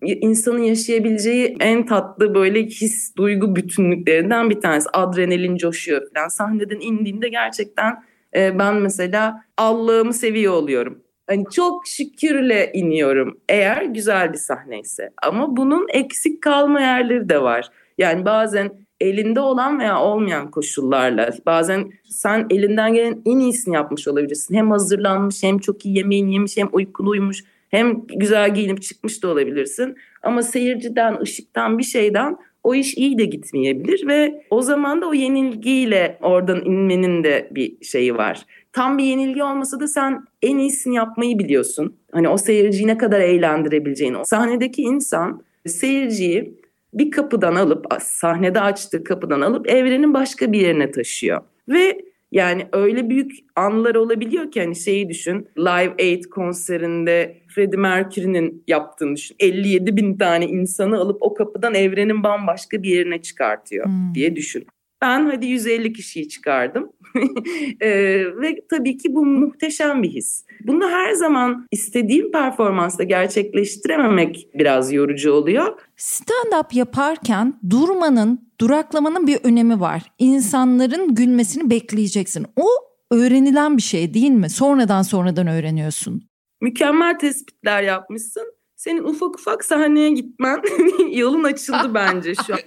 insanın 0.02 0.63
yaşayabileceği 0.63 1.58
en 1.60 1.86
tatlı 1.86 2.36
böyle 2.36 2.63
his, 2.63 3.16
duygu 3.16 3.56
bütünlüklerinden 3.56 4.50
bir 4.50 4.62
tanesi. 4.62 4.90
Adrenalin 4.94 5.58
coşuyor 5.58 6.02
falan. 6.13 6.28
Sahneden 6.28 6.80
indiğinde 6.80 7.30
gerçekten 7.30 8.04
e, 8.36 8.60
ben 8.60 8.76
mesela 8.76 9.44
Allah'ımı 9.58 10.13
seviyor 10.13 10.54
oluyorum. 10.54 11.02
Hani 11.28 11.46
çok 11.52 11.88
şükürle 11.88 12.72
iniyorum 12.74 13.40
eğer 13.50 13.82
güzel 13.82 14.34
bir 14.34 14.38
sahneyse. 14.38 15.10
Ama 15.24 15.58
bunun 15.58 15.88
eksik 15.94 16.42
kalma 16.42 16.82
yerleri 16.82 17.30
de 17.30 17.42
var. 17.42 17.70
Yani 17.98 18.26
bazen 18.26 18.72
elinde 19.02 19.40
olan 19.40 19.80
veya 19.80 20.02
olmayan 20.02 20.52
koşullarla 20.52 21.30
bazen 21.46 21.92
sen 22.10 22.46
elinden 22.50 22.94
gelen 22.94 23.22
en 23.26 23.40
iyisini 23.40 23.76
yapmış 23.76 24.08
olabilirsin. 24.08 24.56
Hem 24.56 24.72
hazırlanmış 24.72 25.44
hem 25.44 25.60
çok 25.60 25.86
iyi 25.86 25.98
yemeğini 25.98 26.34
yemiş 26.34 26.58
hem 26.58 26.70
uykulu 26.72 27.10
uyumuş 27.10 27.44
hem 27.70 28.02
güzel 28.08 28.54
giyinip 28.54 28.82
çıkmış 28.82 29.24
da 29.24 29.28
olabilirsin. 29.28 29.96
Ama 30.24 30.44
seyirciden, 30.44 31.22
ışıktan 31.22 31.78
bir 31.78 31.84
şeyden 31.84 32.38
o 32.64 32.76
iş 32.76 32.98
iyi 32.98 33.18
de 33.18 33.26
gitmeyebilir 33.26 34.08
ve 34.08 34.44
o 34.50 34.62
zaman 34.62 35.02
da 35.02 35.08
o 35.08 35.14
yenilgiyle 35.14 36.18
oradan 36.22 36.66
inmenin 36.66 37.24
de 37.24 37.50
bir 37.52 37.86
şeyi 37.86 38.16
var. 38.16 38.46
Tam 38.74 38.98
bir 38.98 39.04
yenilgi 39.04 39.44
olmasa 39.44 39.80
da 39.80 39.88
sen 39.88 40.24
en 40.42 40.58
iyisini 40.58 40.96
yapmayı 40.96 41.40
biliyorsun. 41.40 41.96
Hani 42.12 42.30
o 42.30 42.38
seyirciyi 42.38 42.88
ne 42.88 42.98
kadar 42.98 43.20
eğlendirebileceğini. 43.20 44.18
O 44.18 44.24
sahnedeki 44.26 44.82
insan 44.82 45.42
seyirciyi 45.66 46.54
bir 46.93 47.12
kapıdan 47.12 47.56
alıp 47.56 47.86
sahnede 48.02 48.62
açtığı 48.62 49.04
kapıdan 49.04 49.41
alıp 49.41 49.69
evrenin 49.69 50.13
başka 50.13 50.52
bir 50.52 50.62
yerine 50.62 50.91
taşıyor. 50.91 51.41
Ve 51.69 52.02
yani 52.32 52.67
öyle 52.73 53.10
büyük 53.10 53.32
anlar 53.56 53.95
olabiliyor 53.95 54.52
ki 54.52 54.62
hani 54.62 54.76
şeyi 54.76 55.10
düşün 55.10 55.47
Live 55.58 55.93
Aid 56.00 56.23
konserinde 56.23 57.38
Freddie 57.47 57.80
Mercury'nin 57.80 58.63
yaptığını 58.67 59.15
düşün. 59.15 59.36
57 59.39 59.97
bin 59.97 60.17
tane 60.17 60.45
insanı 60.45 60.97
alıp 60.97 61.17
o 61.21 61.34
kapıdan 61.34 61.76
evrenin 61.76 62.23
bambaşka 62.23 62.84
bir 62.84 62.89
yerine 62.89 63.21
çıkartıyor 63.21 63.86
hmm. 63.86 64.15
diye 64.15 64.36
düşün. 64.36 64.67
Ben 65.02 65.26
hadi 65.26 65.46
150 65.46 65.94
kişiyi 65.94 66.30
çıkardım. 66.30 66.92
e, 67.82 67.90
ve 68.42 68.56
tabii 68.70 68.98
ki 68.98 69.16
bu 69.16 69.26
muhteşem 69.26 70.04
bir 70.04 70.10
his. 70.10 70.46
Bunu 70.68 70.90
her 70.90 71.12
zaman 71.12 71.68
istediğim 71.72 72.32
performansla 72.32 73.04
gerçekleştirememek 73.04 74.50
biraz 74.54 74.94
yorucu 74.94 75.32
oluyor. 75.32 75.80
Stand-up 75.98 76.78
yaparken 76.78 77.54
durmanın, 77.70 78.52
duraklamanın 78.62 79.28
bir 79.28 79.40
önemi 79.44 79.80
var. 79.80 80.04
İnsanların 80.20 81.16
gülmesini 81.16 81.70
bekleyeceksin. 81.70 82.46
O 82.56 82.68
öğrenilen 83.12 83.78
bir 83.78 83.82
şey 83.82 84.14
değil 84.14 84.32
mi? 84.32 84.50
Sonradan 84.50 85.02
sonradan 85.02 85.48
öğreniyorsun. 85.48 86.30
Mükemmel 86.62 87.20
tespitler 87.20 87.84
yapmışsın. 87.84 88.57
Senin 88.78 89.04
ufak 89.04 89.40
ufak 89.40 89.66
sahneye 89.66 90.10
gitmen 90.10 90.62
yolun 91.12 91.44
açıldı 91.44 91.94
bence 91.94 92.34
şu 92.48 92.54
an. 92.54 92.60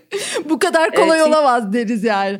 bu 0.50 0.58
kadar 0.58 0.94
kolay 0.94 1.18
evet, 1.18 1.28
olamaz 1.28 1.72
deriz 1.72 2.04
yani. 2.04 2.38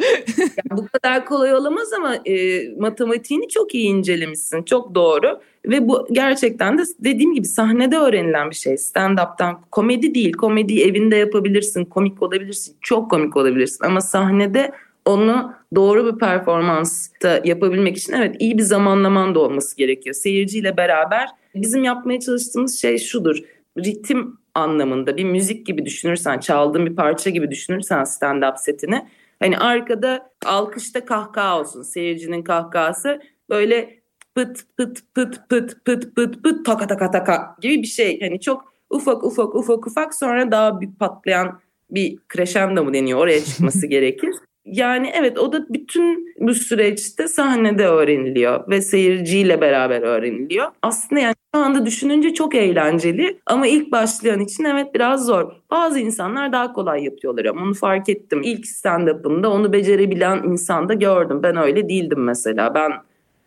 bu 0.71 0.87
kadar 0.87 1.25
kolay 1.25 1.55
olamaz 1.55 1.93
ama 1.93 2.17
e, 2.17 2.69
matematiğini 2.79 3.49
çok 3.49 3.75
iyi 3.75 3.89
incelemişsin. 3.89 4.63
Çok 4.63 4.95
doğru. 4.95 5.41
Ve 5.67 5.89
bu 5.89 6.07
gerçekten 6.13 6.79
de 6.79 6.83
dediğim 7.01 7.35
gibi 7.35 7.47
sahnede 7.47 7.97
öğrenilen 7.97 8.51
bir 8.51 8.55
şey. 8.55 8.75
Stand-up'tan 8.75 9.59
komedi 9.71 10.15
değil. 10.15 10.33
Komedi 10.33 10.83
evinde 10.83 11.17
yapabilirsin. 11.17 11.85
Komik 11.85 12.23
olabilirsin. 12.23 12.77
Çok 12.81 13.11
komik 13.11 13.37
olabilirsin. 13.37 13.85
Ama 13.85 14.01
sahnede 14.01 14.73
onu 15.05 15.55
doğru 15.75 16.15
bir 16.15 16.19
performansta 16.19 17.41
yapabilmek 17.45 17.97
için 17.97 18.13
evet 18.13 18.37
iyi 18.39 18.59
bir 18.59 18.63
zamanlaman 18.63 19.35
da 19.35 19.41
olması 19.41 19.77
gerekiyor. 19.77 20.15
Seyirciyle 20.15 20.77
beraber 20.77 21.29
bizim 21.55 21.85
yapmaya 21.85 22.21
çalıştığımız 22.21 22.81
şey 22.81 22.99
şudur. 22.99 23.43
Ritim 23.79 24.39
anlamında 24.55 25.17
bir 25.17 25.25
müzik 25.25 25.67
gibi 25.67 25.85
düşünürsen, 25.85 26.39
çaldığın 26.39 26.87
bir 26.87 26.97
parça 26.97 27.31
gibi 27.31 27.51
düşünürsen 27.51 28.03
stand-up 28.03 28.59
setini 28.59 29.07
hani 29.41 29.59
arkada 29.59 30.31
alkışta 30.47 31.05
kahkaha 31.05 31.61
olsun. 31.61 31.83
Seyircinin 31.83 32.43
kahkahası 32.43 33.21
böyle 33.51 34.01
pıt 34.35 34.65
pıt 34.77 35.03
pıt 35.15 35.49
pıt 35.49 35.85
pıt 35.85 36.15
pıt 36.15 36.43
pıt 36.43 36.67
taka 36.67 36.87
taka 36.87 37.11
taka 37.11 37.57
gibi 37.61 37.83
bir 37.83 37.87
şey. 37.87 38.21
Hani 38.21 38.41
çok 38.41 38.75
ufak 38.91 39.25
ufak 39.25 39.55
ufak 39.55 39.87
ufak 39.87 40.15
sonra 40.15 40.51
daha 40.51 40.81
büyük 40.81 40.99
patlayan 40.99 41.61
bir 41.91 42.19
crescendo 42.35 42.85
mu 42.85 42.95
deniyor 42.95 43.19
oraya 43.19 43.45
çıkması 43.45 43.87
gerekir. 43.87 44.35
Yani 44.65 45.11
evet 45.15 45.39
o 45.39 45.53
da 45.53 45.67
bütün 45.69 46.35
bu 46.41 46.55
süreçte 46.55 47.29
sahnede 47.29 47.87
öğreniliyor 47.87 48.69
ve 48.69 48.83
seyirciyle 48.83 49.61
beraber 49.61 50.03
öğreniliyor. 50.03 50.67
Aslında 50.83 51.21
yani 51.21 51.35
şu 51.55 51.61
anda 51.61 51.87
düşününce 51.87 52.35
çok 52.35 52.55
eğlenceli 52.55 53.41
ama 53.47 53.67
ilk 53.67 53.93
başlayan 53.93 54.41
için 54.41 54.65
evet 54.65 54.95
biraz 54.95 55.27
zor. 55.27 55.53
Bazı 55.71 56.01
insanlar 56.01 56.53
daha 56.53 56.73
kolay 56.73 57.05
yapıyorlar 57.05 57.45
ama 57.45 57.63
onu 57.63 57.75
fark 57.75 58.09
ettim. 58.09 58.41
İlk 58.45 58.67
stand-up'ımda 58.67 59.47
onu 59.49 59.73
becerebilen 59.73 60.43
insanda 60.43 60.95
gördüm. 60.95 61.43
Ben 61.43 61.57
öyle 61.57 61.89
değildim 61.89 62.25
mesela. 62.25 62.75
Ben 62.75 62.93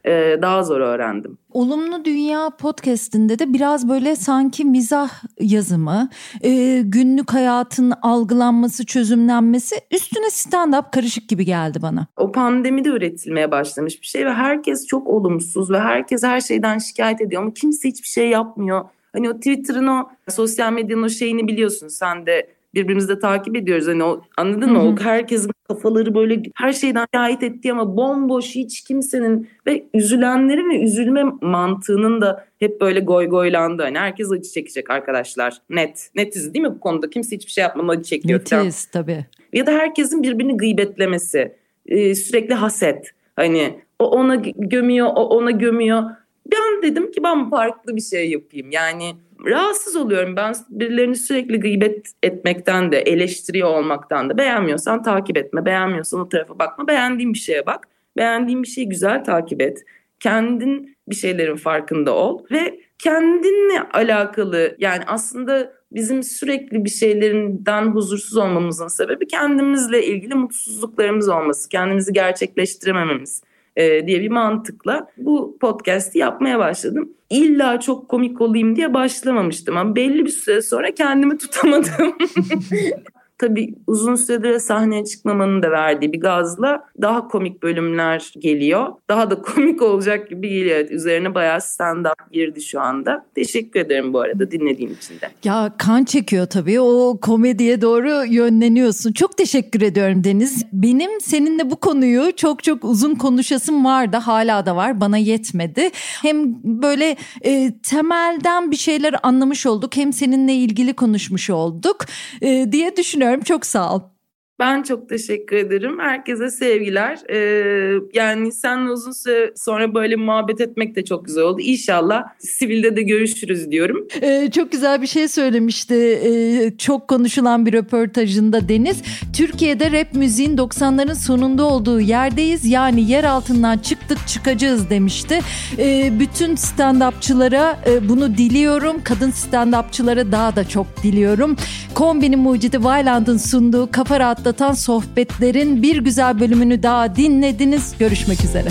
e, 0.05 0.37
daha 0.41 0.63
zor 0.63 0.79
öğrendim. 0.79 1.37
Olumlu 1.51 2.05
Dünya 2.05 2.49
podcastinde 2.49 3.39
de 3.39 3.53
biraz 3.53 3.89
böyle 3.89 4.15
sanki 4.15 4.65
mizah 4.65 5.09
yazımı, 5.39 6.09
e, 6.41 6.81
günlük 6.85 7.33
hayatın 7.33 7.93
algılanması, 8.01 8.85
çözümlenmesi 8.85 9.75
üstüne 9.91 10.25
stand-up 10.25 10.91
karışık 10.91 11.29
gibi 11.29 11.45
geldi 11.45 11.79
bana. 11.81 12.07
O 12.17 12.31
pandemide 12.31 12.89
üretilmeye 12.89 13.51
başlamış 13.51 14.01
bir 14.01 14.07
şey 14.07 14.25
ve 14.25 14.33
herkes 14.33 14.87
çok 14.87 15.07
olumsuz 15.07 15.71
ve 15.71 15.79
herkes 15.79 16.23
her 16.23 16.41
şeyden 16.41 16.77
şikayet 16.77 17.21
ediyor 17.21 17.41
ama 17.41 17.53
kimse 17.53 17.89
hiçbir 17.89 18.07
şey 18.07 18.29
yapmıyor. 18.29 18.85
Hani 19.13 19.29
o 19.29 19.33
Twitter'ın 19.33 19.87
o 19.87 20.09
sosyal 20.29 20.73
medyanın 20.73 21.03
o 21.03 21.09
şeyini 21.09 21.47
biliyorsun 21.47 21.87
sen 21.87 22.25
de 22.25 22.49
birbirimizi 22.75 23.07
de 23.07 23.19
takip 23.19 23.55
ediyoruz. 23.55 23.87
Hani 23.87 24.03
o 24.03 24.21
anladın 24.37 24.71
mı? 24.71 24.83
O 24.83 24.97
herkesin 25.03 25.51
kafaları 25.67 26.15
böyle 26.15 26.41
her 26.55 26.73
şeyden 26.73 27.07
şahit 27.13 27.43
ettiği 27.43 27.71
ama 27.71 27.97
bomboş 27.97 28.55
hiç 28.55 28.81
kimsenin 28.81 29.47
ve 29.67 29.85
üzülenlerin 29.93 30.69
ve 30.69 30.83
üzülme 30.83 31.23
mantığının 31.41 32.21
da 32.21 32.45
hep 32.59 32.81
böyle 32.81 32.99
goy 32.99 33.27
goylandı. 33.27 33.83
Hani 33.83 33.99
herkes 33.99 34.31
acı 34.31 34.51
çekecek 34.51 34.89
arkadaşlar. 34.89 35.57
Net. 35.69 36.09
Netiz 36.15 36.53
değil 36.53 36.65
mi 36.65 36.75
bu 36.75 36.79
konuda? 36.79 37.09
Kimse 37.09 37.35
hiçbir 37.35 37.51
şey 37.51 37.61
yapmadan 37.61 37.87
acı 37.87 38.03
çekiyor. 38.03 38.39
Netiz 38.39 38.85
tabii. 38.85 39.25
Ya 39.53 39.65
da 39.65 39.71
herkesin 39.71 40.23
birbirini 40.23 40.57
gıybetlemesi. 40.57 41.55
Ee, 41.85 42.15
sürekli 42.15 42.53
haset. 42.53 43.11
Hani 43.35 43.79
o 43.99 44.05
ona 44.05 44.35
gömüyor, 44.57 45.07
o 45.07 45.27
ona 45.27 45.51
gömüyor. 45.51 46.03
Ben 46.51 46.81
dedim 46.81 47.11
ki 47.11 47.23
ben 47.23 47.49
farklı 47.49 47.95
bir 47.95 48.01
şey 48.01 48.29
yapayım. 48.29 48.71
Yani 48.71 49.15
rahatsız 49.45 49.95
oluyorum. 49.95 50.35
Ben 50.35 50.55
birilerini 50.69 51.15
sürekli 51.15 51.59
gıybet 51.59 52.07
etmekten 52.23 52.91
de, 52.91 52.99
eleştiriyor 52.99 53.69
olmaktan 53.69 54.29
da. 54.29 54.37
Beğenmiyorsan 54.37 55.03
takip 55.03 55.37
etme, 55.37 55.65
beğenmiyorsan 55.65 56.19
o 56.19 56.29
tarafa 56.29 56.59
bakma. 56.59 56.87
Beğendiğin 56.87 57.33
bir 57.33 57.39
şeye 57.39 57.65
bak. 57.65 57.87
Beğendiğin 58.17 58.63
bir 58.63 58.67
şeyi 58.67 58.89
güzel 58.89 59.23
takip 59.23 59.61
et. 59.61 59.83
Kendin 60.19 60.97
bir 61.09 61.15
şeylerin 61.15 61.55
farkında 61.55 62.15
ol 62.15 62.45
ve 62.51 62.79
kendinle 62.99 63.83
alakalı 63.93 64.75
yani 64.79 65.03
aslında 65.07 65.73
bizim 65.91 66.23
sürekli 66.23 66.85
bir 66.85 66.89
şeylerinden 66.89 67.85
huzursuz 67.85 68.37
olmamızın 68.37 68.87
sebebi 68.87 69.27
kendimizle 69.27 70.05
ilgili 70.05 70.35
mutsuzluklarımız 70.35 71.29
olması, 71.29 71.69
kendimizi 71.69 72.13
gerçekleştiremememiz 72.13 73.41
diye 73.77 74.21
bir 74.21 74.29
mantıkla 74.29 75.07
bu 75.17 75.57
podcast'i 75.61 76.19
yapmaya 76.19 76.59
başladım. 76.59 77.13
İlla 77.33 77.79
çok 77.79 78.09
komik 78.09 78.41
olayım 78.41 78.75
diye 78.75 78.93
başlamamıştım 78.93 79.77
ama 79.77 79.95
belli 79.95 80.25
bir 80.25 80.29
süre 80.29 80.61
sonra 80.61 80.93
kendimi 80.93 81.37
tutamadım. 81.37 82.17
tabii 83.37 83.75
uzun 83.87 84.15
süredir 84.15 84.59
sahneye 84.59 85.05
çıkmamanın 85.05 85.63
da 85.63 85.71
verdiği 85.71 86.13
bir 86.13 86.19
gazla 86.19 86.83
daha 87.01 87.27
komik 87.27 87.63
bölümler 87.63 88.33
geliyor. 88.39 88.87
Daha 89.09 89.31
da 89.31 89.41
komik 89.41 89.81
olacak 89.81 90.29
gibi 90.29 90.49
geliyor. 90.49 90.75
Evet, 90.75 90.91
üzerine 90.91 91.35
bayağı 91.35 91.57
stand-up 91.57 92.31
girdi 92.31 92.61
şu 92.61 92.81
anda. 92.81 93.25
Teşekkür 93.35 93.79
ederim 93.79 94.13
bu 94.13 94.19
arada 94.19 94.51
dinlediğim 94.51 94.93
için 94.93 95.13
de. 95.21 95.29
Ya 95.43 95.73
kan 95.77 96.03
çekiyor 96.03 96.45
tabii. 96.45 96.79
O 96.79 97.17
komediye 97.21 97.81
doğru 97.81 98.25
yönleniyorsun. 98.25 99.13
Çok 99.13 99.37
teşekkür 99.37 99.81
ediyorum 99.81 100.23
Deniz. 100.23 100.65
Benim 100.73 101.21
seninle 101.21 101.71
bu 101.71 101.75
konuyu 101.75 102.35
çok 102.35 102.63
çok 102.63 102.83
uzun 102.83 103.15
konuşasım 103.15 103.85
vardı. 103.85 104.17
Hala 104.17 104.65
da 104.65 104.75
var. 104.75 105.01
Bana 105.01 105.17
yetmedi. 105.17 105.89
Hem 106.21 106.63
böyle 106.63 107.15
e, 107.41 107.73
temelden 107.83 108.71
bir 108.71 108.75
şeyler 108.75 109.15
anlamış 109.23 109.65
olduk. 109.65 109.95
Hem 109.97 110.13
seninle 110.13 110.53
ilgili 110.53 110.93
konuşmuş 110.93 111.49
olduk 111.49 111.97
e, 112.41 112.71
diye 112.71 112.97
düşünüyorum 112.97 113.22
düşünüyorum. 113.23 113.43
Çok 113.43 113.65
sağ 113.65 113.95
ol. 113.95 114.12
Ben 114.59 114.83
çok 114.83 115.09
teşekkür 115.09 115.55
ederim. 115.55 115.99
Herkese 115.99 116.49
sevgiler. 116.49 117.19
Ee, 117.29 117.99
yani 118.13 118.51
seninle 118.51 118.91
uzun 118.91 119.11
süre 119.11 119.53
sonra 119.55 119.93
böyle 119.93 120.15
muhabbet 120.15 120.61
etmek 120.61 120.95
de 120.95 121.05
çok 121.05 121.25
güzel 121.25 121.43
oldu. 121.43 121.61
İnşallah 121.61 122.23
sivilde 122.39 122.95
de 122.95 123.01
görüşürüz 123.01 123.71
diyorum. 123.71 124.07
Ee, 124.21 124.49
çok 124.55 124.71
güzel 124.71 125.01
bir 125.01 125.07
şey 125.07 125.27
söylemişti. 125.27 125.95
Ee, 125.95 126.77
çok 126.77 127.07
konuşulan 127.07 127.65
bir 127.65 127.73
röportajında 127.73 128.69
Deniz. 128.69 129.01
Türkiye'de 129.35 129.91
rap 129.91 130.13
müziğin 130.13 130.57
90'ların 130.57 131.15
sonunda 131.15 131.63
olduğu 131.63 131.99
yerdeyiz. 131.99 132.65
Yani 132.65 133.11
yer 133.11 133.23
altından 133.23 133.77
çıktık 133.77 134.27
çıkacağız 134.27 134.89
demişti. 134.89 135.39
Ee, 135.77 136.11
bütün 136.19 136.55
stand-upçılara 136.55 137.75
e, 137.89 138.09
bunu 138.09 138.37
diliyorum. 138.37 139.01
Kadın 139.03 139.31
stand-upçılara 139.31 140.31
daha 140.31 140.55
da 140.55 140.67
çok 140.67 141.03
diliyorum. 141.03 141.55
Kombinin 141.93 142.39
mucidi 142.39 142.77
Wayland'ın 142.77 143.37
sunduğu 143.37 143.91
Kafa 143.91 144.19
Rahat 144.19 144.42
rahatlatan 144.43 144.73
sohbetlerin 144.73 145.83
bir 145.83 145.97
güzel 145.97 146.39
bölümünü 146.39 146.83
daha 146.83 147.15
dinlediniz. 147.15 147.93
Görüşmek 147.99 148.43
üzere. 148.43 148.69